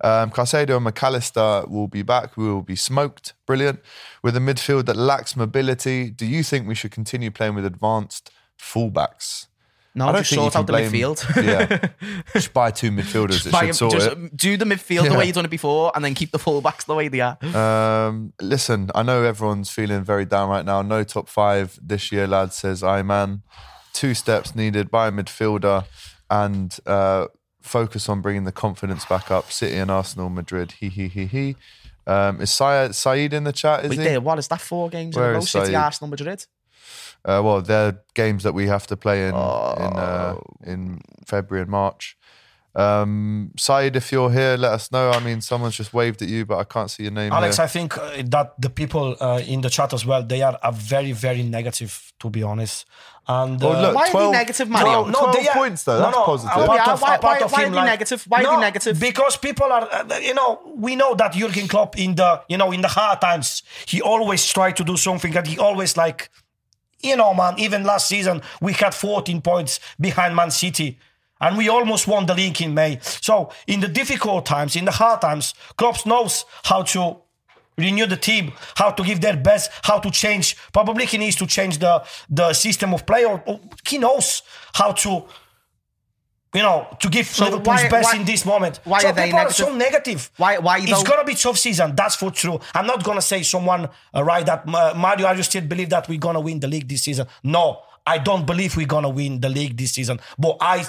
[0.00, 2.38] Um, Caicedo and McAllister will be back.
[2.38, 3.34] We will be smoked.
[3.44, 3.80] Brilliant.
[4.22, 8.30] With a midfield that lacks mobility, do you think we should continue playing with advanced
[8.58, 9.46] fullbacks?
[9.96, 11.24] No, I don't just think sort out the blame- midfield.
[11.44, 11.88] Yeah,
[12.34, 13.46] just buy two midfielders.
[13.46, 15.90] It Buy should him- sort just do the midfield the way you've done it before
[15.94, 17.38] and then keep the fullbacks the way they are.
[17.42, 20.82] Um, listen, I know everyone's feeling very down right now.
[20.82, 22.52] No top five this year, lad.
[22.52, 23.42] Says I man.
[23.94, 25.86] Two steps needed by a midfielder
[26.28, 27.28] and uh,
[27.62, 29.50] focus on bringing the confidence back up.
[29.50, 30.72] City and Arsenal, Madrid.
[30.72, 31.56] He he he he.
[32.06, 33.84] Um, is Saeed in the chat?
[33.84, 34.04] Is Wait he?
[34.04, 34.60] there, what is that?
[34.60, 35.44] Four games Where in a row?
[35.44, 35.74] City?
[35.74, 36.44] Arsenal, Madrid.
[37.26, 40.42] Uh, well, they're games that we have to play in in uh, Oh.
[40.64, 42.16] in February and March.
[42.74, 45.10] Um, Saeed, if you're here, let us know.
[45.10, 47.32] I mean, someone's just waved at you, but I can't see your name.
[47.32, 47.64] Alex, here.
[47.64, 50.72] I think uh, that the people uh, in the chat as well, they are, are
[50.72, 52.84] very, very negative, to be honest.
[53.26, 55.04] And Well, uh, look, Why are they negative, Mario?
[55.06, 55.98] No, 12 they are- points though.
[55.98, 56.62] That's positive.
[56.62, 58.24] apart Yeah, of- why- apart why- why him, are they like- negative?
[58.28, 59.00] Why are they negative?
[59.00, 62.70] Because people are, uh, you know, we know that Jurgen Klopp in the, you know,
[62.72, 66.28] in the hard times, he always tried to do something that he always like,
[67.00, 67.54] you know, man.
[67.58, 70.98] Even last season, we had 14 points behind Man City.
[71.40, 72.98] And we almost won the league in May.
[73.02, 77.18] So in the difficult times, in the hard times, Klopp knows how to
[77.76, 80.56] renew the team, how to give their best, how to change.
[80.72, 84.42] Probably he needs to change the the system of play, or, or he knows
[84.72, 85.24] how to,
[86.56, 88.80] you know, to give So Liverpool's why- best why- in this moment.
[88.84, 89.66] why so are they people negative?
[89.66, 90.30] are so negative.
[90.38, 91.94] Why- why It's gonna be tough season.
[91.94, 92.58] That's for true.
[92.74, 95.26] I'm not gonna say someone uh, right that uh, Mario.
[95.28, 97.26] I just still believe that we're gonna win the league this season.
[97.42, 97.64] No,
[98.06, 100.18] I don't believe we're gonna win the league this season.
[100.38, 100.86] But I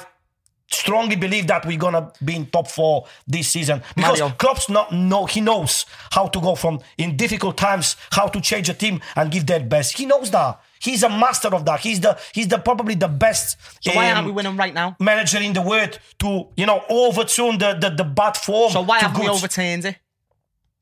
[0.70, 4.36] strongly believe that we're gonna be in top four this season because Mario.
[4.38, 8.68] Klopp's not know he knows how to go from in difficult times how to change
[8.70, 9.98] a team and give their best.
[9.98, 10.60] He knows that.
[10.80, 11.80] He's a master of that.
[11.82, 13.58] He's the he's the probably the best.
[13.82, 14.96] So why um, aren't we winning right now?
[15.00, 18.72] Manager in the world to you know overturn the the, the bad form.
[18.72, 19.98] So why haven't we overturned it?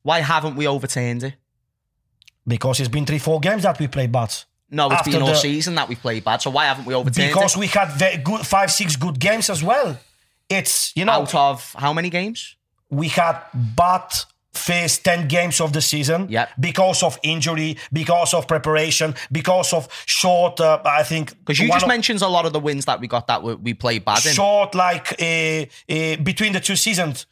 [0.02, 1.34] Why haven't we overturned it?
[2.46, 4.32] Because it's been three four games that we played bad.
[4.70, 6.42] No, it's After been all the- season that we played bad.
[6.42, 7.34] So why haven't we overturned Because it?
[7.34, 9.98] Because we had very good five six good games as well.
[10.48, 12.56] It's you know Out of how many games?
[12.88, 14.12] we had bad
[14.56, 16.48] first 10 games of the season Yep.
[16.58, 21.30] because of injury, because of preparation, because of short, uh, I think.
[21.38, 23.54] Because you just of- mentioned a lot of the wins that we got that we,
[23.54, 24.32] we played bad in.
[24.32, 27.26] short, like uh, uh, between the two seasons.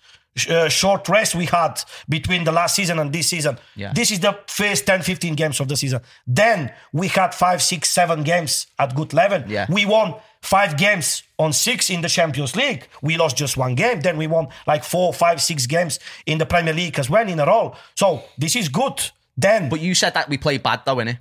[0.50, 3.56] Uh, short rest we had between the last season and this season.
[3.76, 3.92] Yeah.
[3.92, 6.00] This is the first 10, 15 games of the season.
[6.26, 9.44] Then we had five, six, seven games at good level.
[9.46, 9.66] Yeah.
[9.68, 12.88] We won five games on six in the Champions League.
[13.02, 14.00] We lost just one game.
[14.00, 17.40] Then we won like four, five, six games in the Premier League as well in
[17.40, 17.74] a row.
[17.96, 19.10] So this is good.
[19.36, 21.20] Then But you said that we played bad though, innit?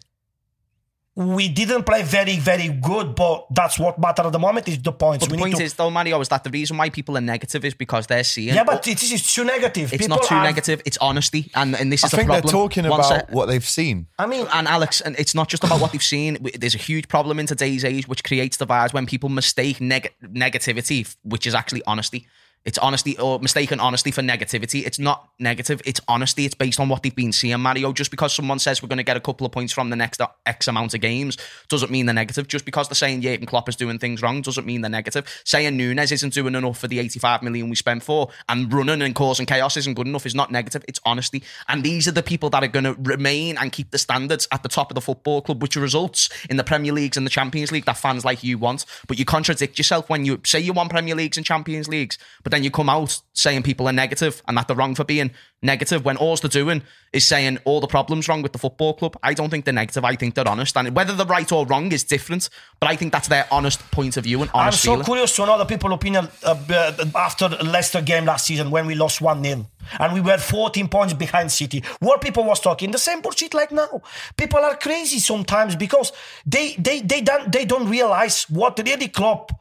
[1.16, 4.92] We didn't play very, very good, but that's what matters at the moment is the
[4.92, 5.24] points.
[5.24, 7.16] But the we need point to, is though, Mario, is that the reason why people
[7.18, 8.56] are negative is because they're seeing.
[8.56, 9.94] yeah, but Oh, it is too negative.
[9.94, 10.82] it's People not too are- negative.
[10.86, 13.32] It's honesty, and and this I is the think they're talking One about sec.
[13.32, 14.08] what they've seen.
[14.18, 16.40] I mean, and Alex, and it's not just about what they've seen.
[16.58, 21.16] There's a huge problem in today's age, which creates divides when people mistake neg- negativity,
[21.24, 22.26] which is actually honesty.
[22.66, 24.86] It's honesty or mistaken honesty for negativity.
[24.86, 25.82] It's not negative.
[25.86, 26.46] It's honesty.
[26.46, 27.92] It's based on what they've been seeing, Mario.
[27.92, 30.22] Just because someone says we're going to get a couple of points from the next
[30.46, 31.38] X amount of games
[31.68, 32.48] doesn't mean they're negative.
[32.48, 35.42] Just because they're saying Jurgen Klopp is doing things wrong doesn't mean they're negative.
[35.44, 39.14] Saying Nunez isn't doing enough for the 85 million we spent for and running and
[39.14, 40.86] causing chaos isn't good enough is not negative.
[40.88, 41.44] It's honesty.
[41.68, 44.64] And these are the people that are going to remain and keep the standards at
[44.64, 47.74] the top of the football club, which results in the Premier Leagues and the Champions
[47.74, 48.86] League that fans like you want.
[49.08, 52.53] But you contradict yourself when you say you want Premier Leagues and Champions Leagues, but
[52.54, 55.32] then you come out saying people are negative and that they're wrong for being
[55.62, 59.18] negative when all they're doing is saying all the problems wrong with the football club.
[59.24, 60.06] I don't think they're negative.
[60.06, 60.78] I think they're honest.
[60.78, 62.50] And whether they're right or wrong is different,
[62.80, 65.06] but I think that's their honest point of view and I'm so feeling.
[65.06, 68.96] curious to know the people opinion uh, uh, after Leicester game last season when we
[68.96, 69.66] lost 1-0
[70.00, 71.84] and we were 14 points behind City.
[72.00, 74.02] What people was talking the same bullshit like now.
[74.38, 76.12] People are crazy sometimes because
[76.46, 79.52] they they they don't they don't realize what the really Klopp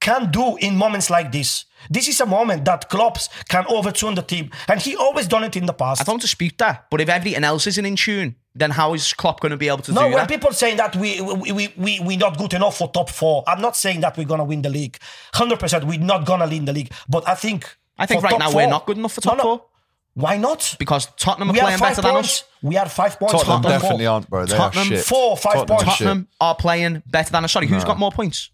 [0.00, 1.66] can do in moments like this.
[1.88, 3.18] This is a moment that Klopp
[3.48, 6.00] can overturn the team, and he always done it in the past.
[6.00, 9.40] I don't dispute that, but if everything else isn't in tune, then how is Klopp
[9.40, 10.28] going to be able to No, do when that?
[10.28, 13.60] people saying that we we we we we not good enough for top four, I'm
[13.62, 14.98] not saying that we're gonna win the league.
[15.34, 16.92] Hundred percent, we're not gonna win the league.
[17.08, 19.42] But I think I think right now four- we're not good enough for top No,
[19.44, 19.56] no.
[19.58, 19.64] four
[20.14, 20.74] Why not?
[20.78, 22.28] because Tottenham are We playing five better than points.
[22.42, 22.44] us.
[22.62, 23.32] We are five points.
[23.32, 24.12] Tottenham from top definitely four.
[24.14, 24.44] aren't, bro.
[24.46, 25.04] They Tottenham are shit.
[25.04, 25.82] four, five Tottenham points.
[25.96, 26.06] shit.
[26.06, 27.52] Tottenham are playing better than us.
[27.52, 28.50] Sorry, who's got more points?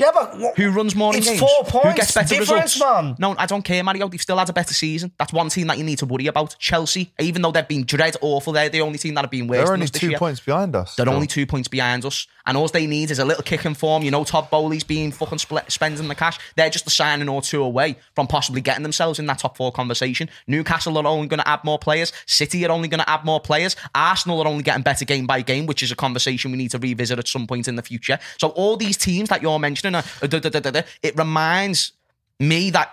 [0.00, 1.40] Yeah, but wh- Who runs more it's games?
[1.40, 2.80] four points Who gets better difference, results?
[2.80, 3.16] man.
[3.18, 4.08] No, I don't care, Mario.
[4.08, 5.12] They've still had a better season.
[5.18, 6.56] That's one team that you need to worry about.
[6.58, 9.58] Chelsea, even though they've been dread awful, they're the only team that have been worse.
[9.58, 10.18] They're than only us this two year.
[10.18, 10.94] points behind us.
[10.96, 11.14] They're still.
[11.14, 14.02] only two points behind us, and all they need is a little kick in form.
[14.02, 16.38] You know, Todd Boehly's been fucking split, spending the cash.
[16.56, 19.70] They're just a signing or two away from possibly getting themselves in that top four
[19.70, 20.30] conversation.
[20.46, 22.12] Newcastle are only going to add more players.
[22.26, 23.76] City are only going to add more players.
[23.94, 26.78] Arsenal are only getting better game by game, which is a conversation we need to
[26.78, 28.18] revisit at some point in the future.
[28.38, 31.92] So all these teams that you're mentioning, are, uh, da, it reminds
[32.38, 32.90] me that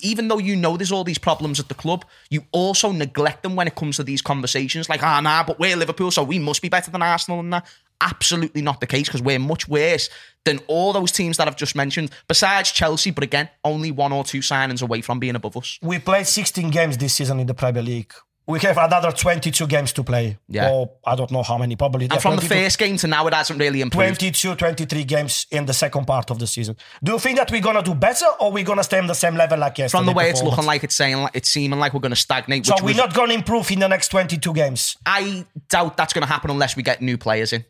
[0.00, 3.56] even though you know there's all these problems at the club, you also neglect them
[3.56, 4.88] when it comes to these conversations.
[4.88, 7.66] Like, ah, nah, but we're Liverpool, so we must be better than Arsenal and that.
[8.00, 10.08] Absolutely not the case because we're much worse
[10.44, 13.10] than all those teams that I've just mentioned, besides Chelsea.
[13.10, 15.80] But again, only one or two signings away from being above us.
[15.82, 18.12] we played 16 games this season in the Premier League.
[18.48, 20.38] We have another 22 games to play.
[20.48, 20.70] Yeah.
[20.70, 22.08] Or I don't know how many, probably.
[22.10, 24.20] And from the first game to now, it hasn't really improved.
[24.20, 26.74] 22, 23 games in the second part of the season.
[27.04, 29.34] Do you think that we're gonna do better, or we're gonna stay on the same
[29.36, 29.98] level like yesterday?
[29.98, 32.16] From the way it's looking like it's saying, like, it's seeming like we're going to
[32.16, 32.64] stagnate.
[32.64, 34.96] So which we're not gonna improve in the next 22 games.
[35.04, 37.66] I doubt that's going to happen unless we get new players in.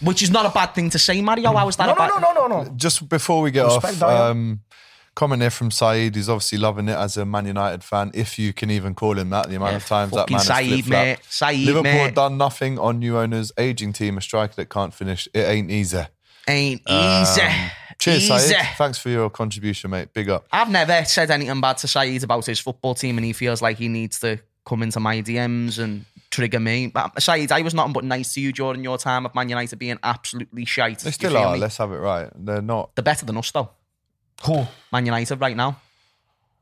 [0.00, 1.52] Which is not a bad thing to say, Mario.
[1.54, 2.74] How is that No, a no, bad no, no, no, no.
[2.76, 4.60] Just before we get Respect, off, um,
[5.16, 6.14] comment here from Saeed.
[6.14, 9.30] He's obviously loving it as a Man United fan, if you can even call him
[9.30, 9.48] that.
[9.48, 11.18] The amount Yeah, of times that man has Saeed, mate.
[11.28, 12.14] Saeed, Liverpool mate.
[12.14, 15.26] done nothing on new owners, aging team, a striker that can't finish.
[15.34, 16.04] It ain't easy.
[16.46, 17.40] Ain't easy.
[17.42, 18.54] Um, Cheers, easy.
[18.54, 18.66] Saeed.
[18.76, 20.12] Thanks for your contribution, mate.
[20.12, 20.46] Big up.
[20.52, 23.78] I've never said anything bad to Saeed about his football team, and he feels like
[23.78, 26.88] he needs to come into my DMs and trigger me.
[26.88, 29.78] But Saeed, I was nothing but nice to you during your time of Man United
[29.78, 30.98] being absolutely shite.
[31.00, 31.54] They still are.
[31.54, 31.58] me?
[31.60, 32.28] Let's have it right.
[32.36, 32.94] They're not.
[32.94, 33.70] They're better than us, though.
[34.44, 34.66] Who?
[34.92, 35.80] Man United right now.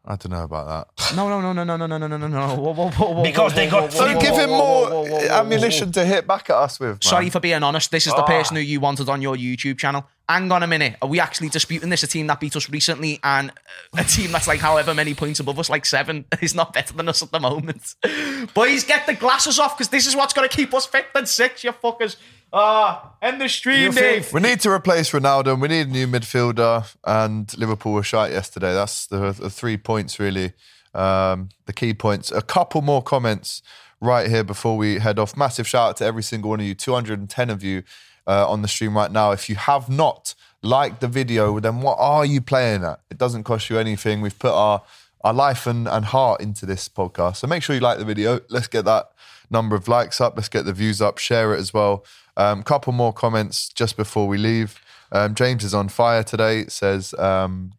[0.07, 0.67] I don't know about
[0.99, 1.17] that.
[1.17, 2.55] No, no, no, no, no, no, no, no, no, no, no.
[2.57, 4.59] Whoa, whoa, whoa, whoa, Because whoa, they got whoa, three- whoa, So give him more
[4.61, 6.91] whoa, whoa, whoa, whoa, ammunition to hit back at us with.
[6.91, 7.01] Man.
[7.01, 7.91] Sorry for being honest.
[7.91, 8.27] This is the Ah.
[8.27, 10.05] person who you wanted on your YouTube channel.
[10.29, 10.97] Hang on a minute.
[11.01, 12.03] Are we actually disputing this?
[12.03, 15.41] A team that beat us recently and uh, a team that's like however many points
[15.41, 17.95] above us, like seven, is not better than us at the moment.
[18.55, 21.27] Boys, get the glasses off because this is what's going to keep us fit and
[21.27, 22.17] six, you fuckers.
[22.57, 24.33] Ah, end the stream, Dave.
[24.33, 25.61] We need to replace Ronaldo.
[25.61, 28.73] We need a new midfielder, and Liverpool were shite yesterday.
[28.73, 30.53] That's the, the three points, really.
[30.95, 32.31] Um, the key points.
[32.31, 33.61] A couple more comments
[34.01, 35.37] right here before we head off.
[35.37, 37.83] Massive shout out to every single one of you, 210 of you
[38.29, 39.33] uh, on the stream right now.
[39.33, 43.01] If you have not liked the video, then what are you playing at?
[43.11, 44.21] It doesn't cost you anything.
[44.21, 44.83] We've put our
[45.25, 47.37] our life and, and heart into this podcast.
[47.37, 48.41] So make sure you like the video.
[48.51, 49.11] Let's get that
[49.51, 50.35] number of likes up.
[50.37, 51.17] Let's get the views up.
[51.17, 52.05] Share it as well.
[52.37, 54.81] Um, couple more comments just before we leave.
[55.13, 56.61] Um, James is on fire today.
[56.61, 57.73] It says um,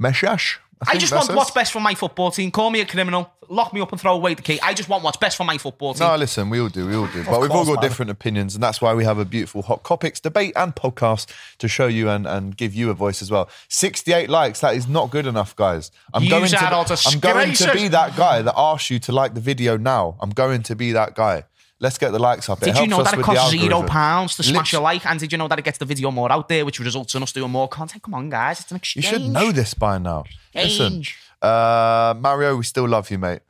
[0.00, 0.58] Meshash.
[0.82, 2.50] I think just want what's best for my football team.
[2.50, 4.58] Call me a criminal, lock me up and throw away the key.
[4.62, 6.06] I just want what's best for my football team.
[6.06, 7.22] No, listen, we all do, we all do.
[7.24, 7.82] But we've all got man.
[7.82, 11.68] different opinions, and that's why we have a beautiful Hot Kopics debate and podcast to
[11.68, 13.50] show you and, and give you a voice as well.
[13.68, 15.90] 68 likes, that is not good enough, guys.
[16.14, 19.34] I'm You going to I'm going to be that guy that asks you to like
[19.34, 20.16] the video now.
[20.20, 21.44] I'm going to be that guy.
[21.82, 22.60] Let's get the likes up.
[22.62, 25.06] It Did you know us that it costs zero pounds to smash a like?
[25.06, 27.22] And did you know that it gets the video more out there, which results in
[27.22, 28.02] us doing more content?
[28.02, 29.02] Come on, guys, it's an extreme.
[29.02, 30.24] You should know this by now.
[30.54, 31.02] Listen,
[31.40, 33.40] uh, Mario, we still love you, mate.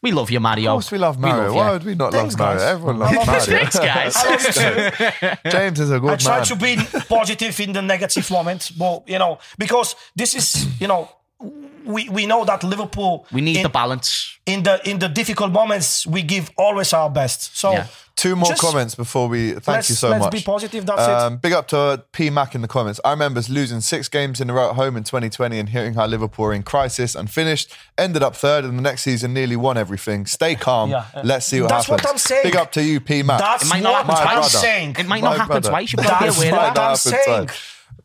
[0.00, 0.70] We love you, Mario.
[0.70, 1.52] Of course, we love Mario.
[1.52, 2.58] Why would we not Thanks, love Mario?
[2.60, 2.70] guys.
[2.70, 3.44] Everyone loves love Mario.
[3.44, 4.16] Thanks, guys.
[4.16, 5.50] I love you too.
[5.50, 6.14] James is a good one.
[6.14, 6.46] I try man.
[6.46, 6.76] to be
[7.08, 11.10] positive in the negative moment, but you know, because this is, you know,
[11.40, 14.38] we, we know that Liverpool we need in, the balance.
[14.46, 17.56] in the in the difficult moments we give always our best.
[17.56, 17.86] So Yeah.
[18.16, 19.50] Two more Just- comments before we.
[19.52, 20.22] Thank let's, you so much.
[20.22, 20.86] let's be positive.
[20.86, 22.98] That's Um, big up to P Mac in the comments.
[23.04, 26.06] I remember losing six games in a row at home in 2020 and hearing how
[26.06, 29.76] Liverpool were in crisis and finished, ended up third, and the next season nearly won
[29.76, 30.24] everything.
[30.24, 30.90] Stay calm.
[30.92, 31.20] Yeah, yeah.
[31.24, 31.88] Let's see what happens.
[31.88, 32.10] That's what.
[32.10, 32.42] I'm saying.
[32.44, 33.38] Big up to you, P Mac.
[33.38, 33.42] it.
[33.42, 34.60] That's It might not what happen I'm twice.
[34.62, 34.96] saying.
[34.98, 35.68] It might My not happen brother.
[35.68, 35.92] twice.
[35.92, 36.80] You've got That's be aware what of that.
[36.80, 37.48] I'm Might not saying.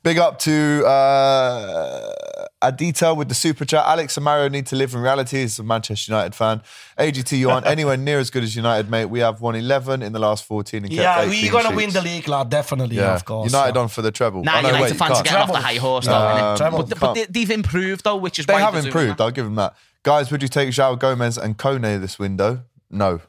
[0.04, 0.14] Twice.
[0.14, 2.14] Big up to uh,
[2.62, 3.86] Adita with the super chat.
[3.86, 5.40] Alex and Mario need to live in reality.
[5.42, 6.62] He's a Manchester United fan.
[6.98, 9.06] AGT, you aren't anywhere near as good as United, mate.
[9.06, 12.02] We have won 11 in the last 14 and kept Yeah, we're gonna win the
[12.02, 12.50] league, lad.
[12.50, 13.52] Definitely, Yeah, of course.
[13.52, 13.82] United yeah.
[13.82, 14.44] on for the treble.
[14.44, 15.26] Nah, Oh, no, United wait, you fans are can't.
[15.26, 16.14] getting off the high horse, though,
[16.52, 16.84] Um, treble.
[16.84, 19.22] But, but they, they've improved, though, which is They why have they're improved.
[19.22, 19.76] I'll give them that.
[20.04, 22.64] Guys, would you take João Gomes and Kone this window?
[22.90, 23.22] No.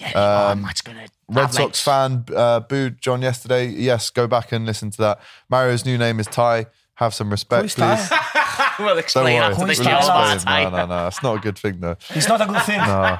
[0.00, 0.12] Yeah,
[0.52, 3.66] um, that's gonna Red have Sox fan uh, booed John yesterday.
[3.68, 5.20] Yes, go back and listen to that.
[5.48, 6.66] Mario's new name is Ty.
[6.94, 8.08] Have some respect, Who's please.
[8.08, 8.22] Ty?
[8.78, 9.36] We'll Don't worry.
[9.36, 10.28] after the We'll Ty?
[10.28, 10.34] show.
[10.34, 10.70] explain.
[10.70, 11.06] No, no, no.
[11.06, 11.96] It's not a good thing, though.
[12.10, 12.78] It's not a good thing.
[12.78, 13.18] No.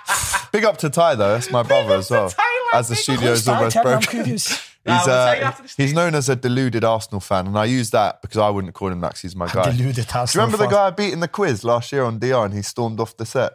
[0.52, 1.32] Big up to Ty, though.
[1.32, 2.32] That's my brother as well.
[2.74, 3.54] As the studio's Who's Ty?
[3.56, 4.24] almost Tell me, I'm broken.
[4.26, 4.50] He's,
[4.86, 8.20] uh, you after this he's known as a deluded Arsenal fan, and I use that
[8.22, 9.70] because I wouldn't call him that 'cause he's my guy.
[9.70, 12.04] Deluded Arsenal Do you Arsenal remember the guy I beat in the quiz last year
[12.04, 13.52] on DR and he stormed off the set?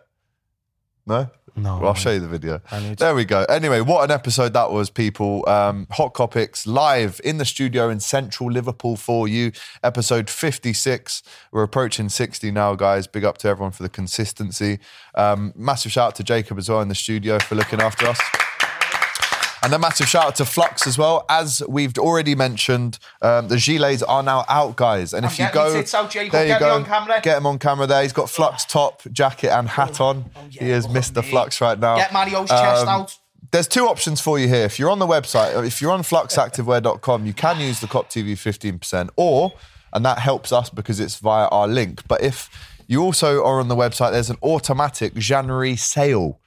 [1.08, 1.30] No?
[1.56, 1.78] No.
[1.78, 2.62] Well, I'll show you the video.
[2.98, 3.44] There we go.
[3.44, 5.48] Anyway, what an episode that was, people.
[5.48, 9.52] Um, Hot Kopics live in the studio in central Liverpool for you.
[9.84, 11.22] Episode 56.
[11.52, 13.06] We're approaching 60 now, guys.
[13.06, 14.80] Big up to everyone for the consistency.
[15.14, 18.20] Um, massive shout out to Jacob as well in the studio for looking after us.
[19.64, 21.26] And a massive shout out to Flux as well.
[21.30, 25.14] As we've already mentioned, um, the gilets are now out, guys.
[25.14, 26.76] And if you getting my go, out, there you Get me go.
[26.76, 27.22] on camera.
[27.24, 28.02] Get him on camera there.
[28.02, 30.26] He's got Flux top, jacket, and hat on.
[30.50, 31.24] he is Mr.
[31.24, 31.96] Flux right now.
[31.96, 33.18] Get Mario's chest Um, out.
[33.52, 34.66] There's two options for you here.
[34.66, 38.34] If you're on the website, if you're on fluxactivewear.com, you can use the KOP TV
[38.34, 39.54] 15%, or,
[39.94, 42.06] and that helps us because it's via our link.
[42.08, 42.50] But if
[42.88, 46.40] you also are on the website, there's an automatic January sale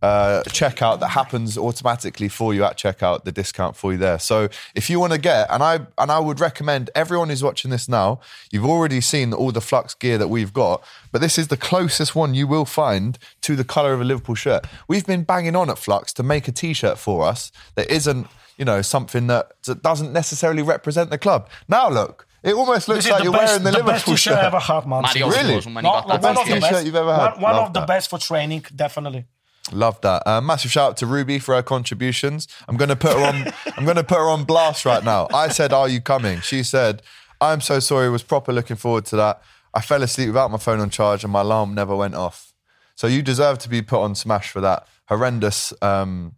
[0.00, 4.18] uh, checkout that happens automatically for you at checkout, the discount for you there.
[4.18, 7.70] So if you want to get, and I and I would recommend everyone who's watching
[7.70, 8.20] this now,
[8.52, 12.14] you've already seen all the flux gear that we've got, but this is the closest
[12.14, 14.66] one you will find to the colour of a Liverpool shirt.
[14.86, 18.64] We've been banging on at Flux to make a t-shirt for us that isn't, you
[18.64, 21.48] know, something that, that doesn't necessarily represent the club.
[21.68, 24.34] Now look, it almost looks This like you're best, wearing the, the Liverpool best t-shirt
[24.34, 24.44] shirt.
[24.44, 25.02] I ever had, man.
[25.02, 25.56] Mario's Really?
[25.56, 26.86] was when he No, got like that one of the t-shirt best.
[26.86, 27.32] you've ever had.
[27.32, 27.88] One, one of the that.
[27.88, 29.26] best for training, definitely.
[29.72, 30.22] Love that.
[30.26, 32.48] Uh, massive shout out to Rubi for her contributions.
[32.68, 33.52] I'm going to put her on.
[33.76, 35.28] I'm going to put her on blast right now.
[35.32, 37.02] I said, "Are you coming?" She said,
[37.40, 38.08] "I'm so sorry.
[38.10, 39.42] Was proper looking forward to that.
[39.74, 42.52] I fell asleep without my phone on charge and my alarm never went off.
[42.96, 45.72] So you deserve to be put on smash for that horrendous.
[45.82, 46.34] Um,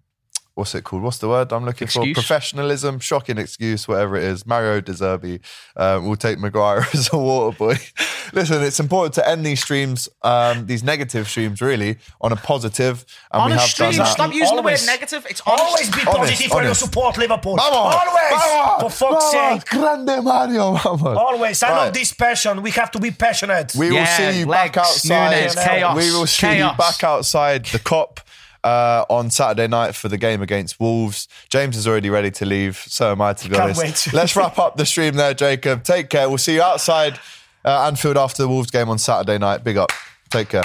[0.61, 1.03] what's it called?
[1.03, 2.09] What's the word I'm looking Excuse?
[2.17, 2.21] for?
[2.23, 4.47] Professionalism, shocking excuse, whatever it is.
[4.47, 5.41] Mario Deserbi
[5.77, 7.75] uh, will take Maguire as a water boy.
[8.33, 13.05] Listen, it's important to end these streams, um, these negative streams, really, on a positive,
[13.33, 14.05] and we Honest have done stream.
[14.05, 14.13] that.
[14.13, 14.85] Stop using Always.
[14.87, 15.27] the word negative.
[15.29, 15.65] It's honest.
[15.65, 16.81] Always be Honest, positive when you honest.
[16.81, 17.57] support Liverpool.
[17.57, 18.31] Vamos, Always.
[18.31, 19.71] vamos, For fuck's vamos, sake.
[19.71, 21.17] grande Mario, vamos.
[21.17, 21.63] Always.
[21.63, 21.77] I Right.
[21.87, 22.63] love this passion.
[22.63, 23.75] We have to be passionate.
[23.75, 25.31] We will see you back outside.
[25.31, 26.73] Nunez, chaos, we will see chaos.
[26.73, 28.19] you back outside the Kop
[28.65, 31.29] uh, on Saturday night for the game against Wolves.
[31.49, 32.77] James is already ready to leave.
[32.77, 34.07] So am I, to be Can't honest.
[34.07, 34.15] wait.
[34.15, 35.85] Let's wrap up the stream there, Jacob.
[35.85, 36.29] Take care.
[36.29, 37.19] We'll see you outside
[37.65, 39.65] uh, Anfield after the Wolves game on Saturday night.
[39.65, 39.93] Big up.
[40.31, 40.65] Take care.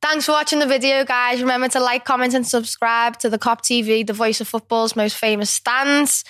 [0.00, 1.40] Thanks for watching the video, guys.
[1.40, 5.16] Remember to like, comment, and subscribe to the Kop TV, the voice of football's most
[5.16, 6.24] famous stands,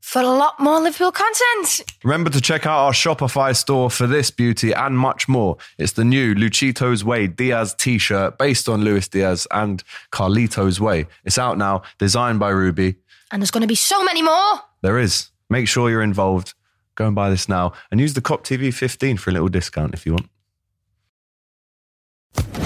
[0.00, 1.82] for a lot more Liverpool content.
[2.04, 5.56] Remember to check out our Shopify store for this beauty and much more.
[5.78, 9.82] It's the new Luchito's Way Diaz t shirt based on Luis Diaz and
[10.12, 11.06] Carlito's Way.
[11.24, 12.96] It's out now, designed by Rubi.
[13.30, 14.60] And there's going to be so many more.
[14.82, 15.30] There is.
[15.50, 16.54] Make sure you're involved.
[16.94, 19.94] Go and buy this now and use the KOP TV 15 for a little discount
[19.94, 20.28] if you want.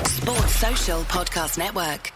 [0.06, 2.12] Sports Social Podcast Network.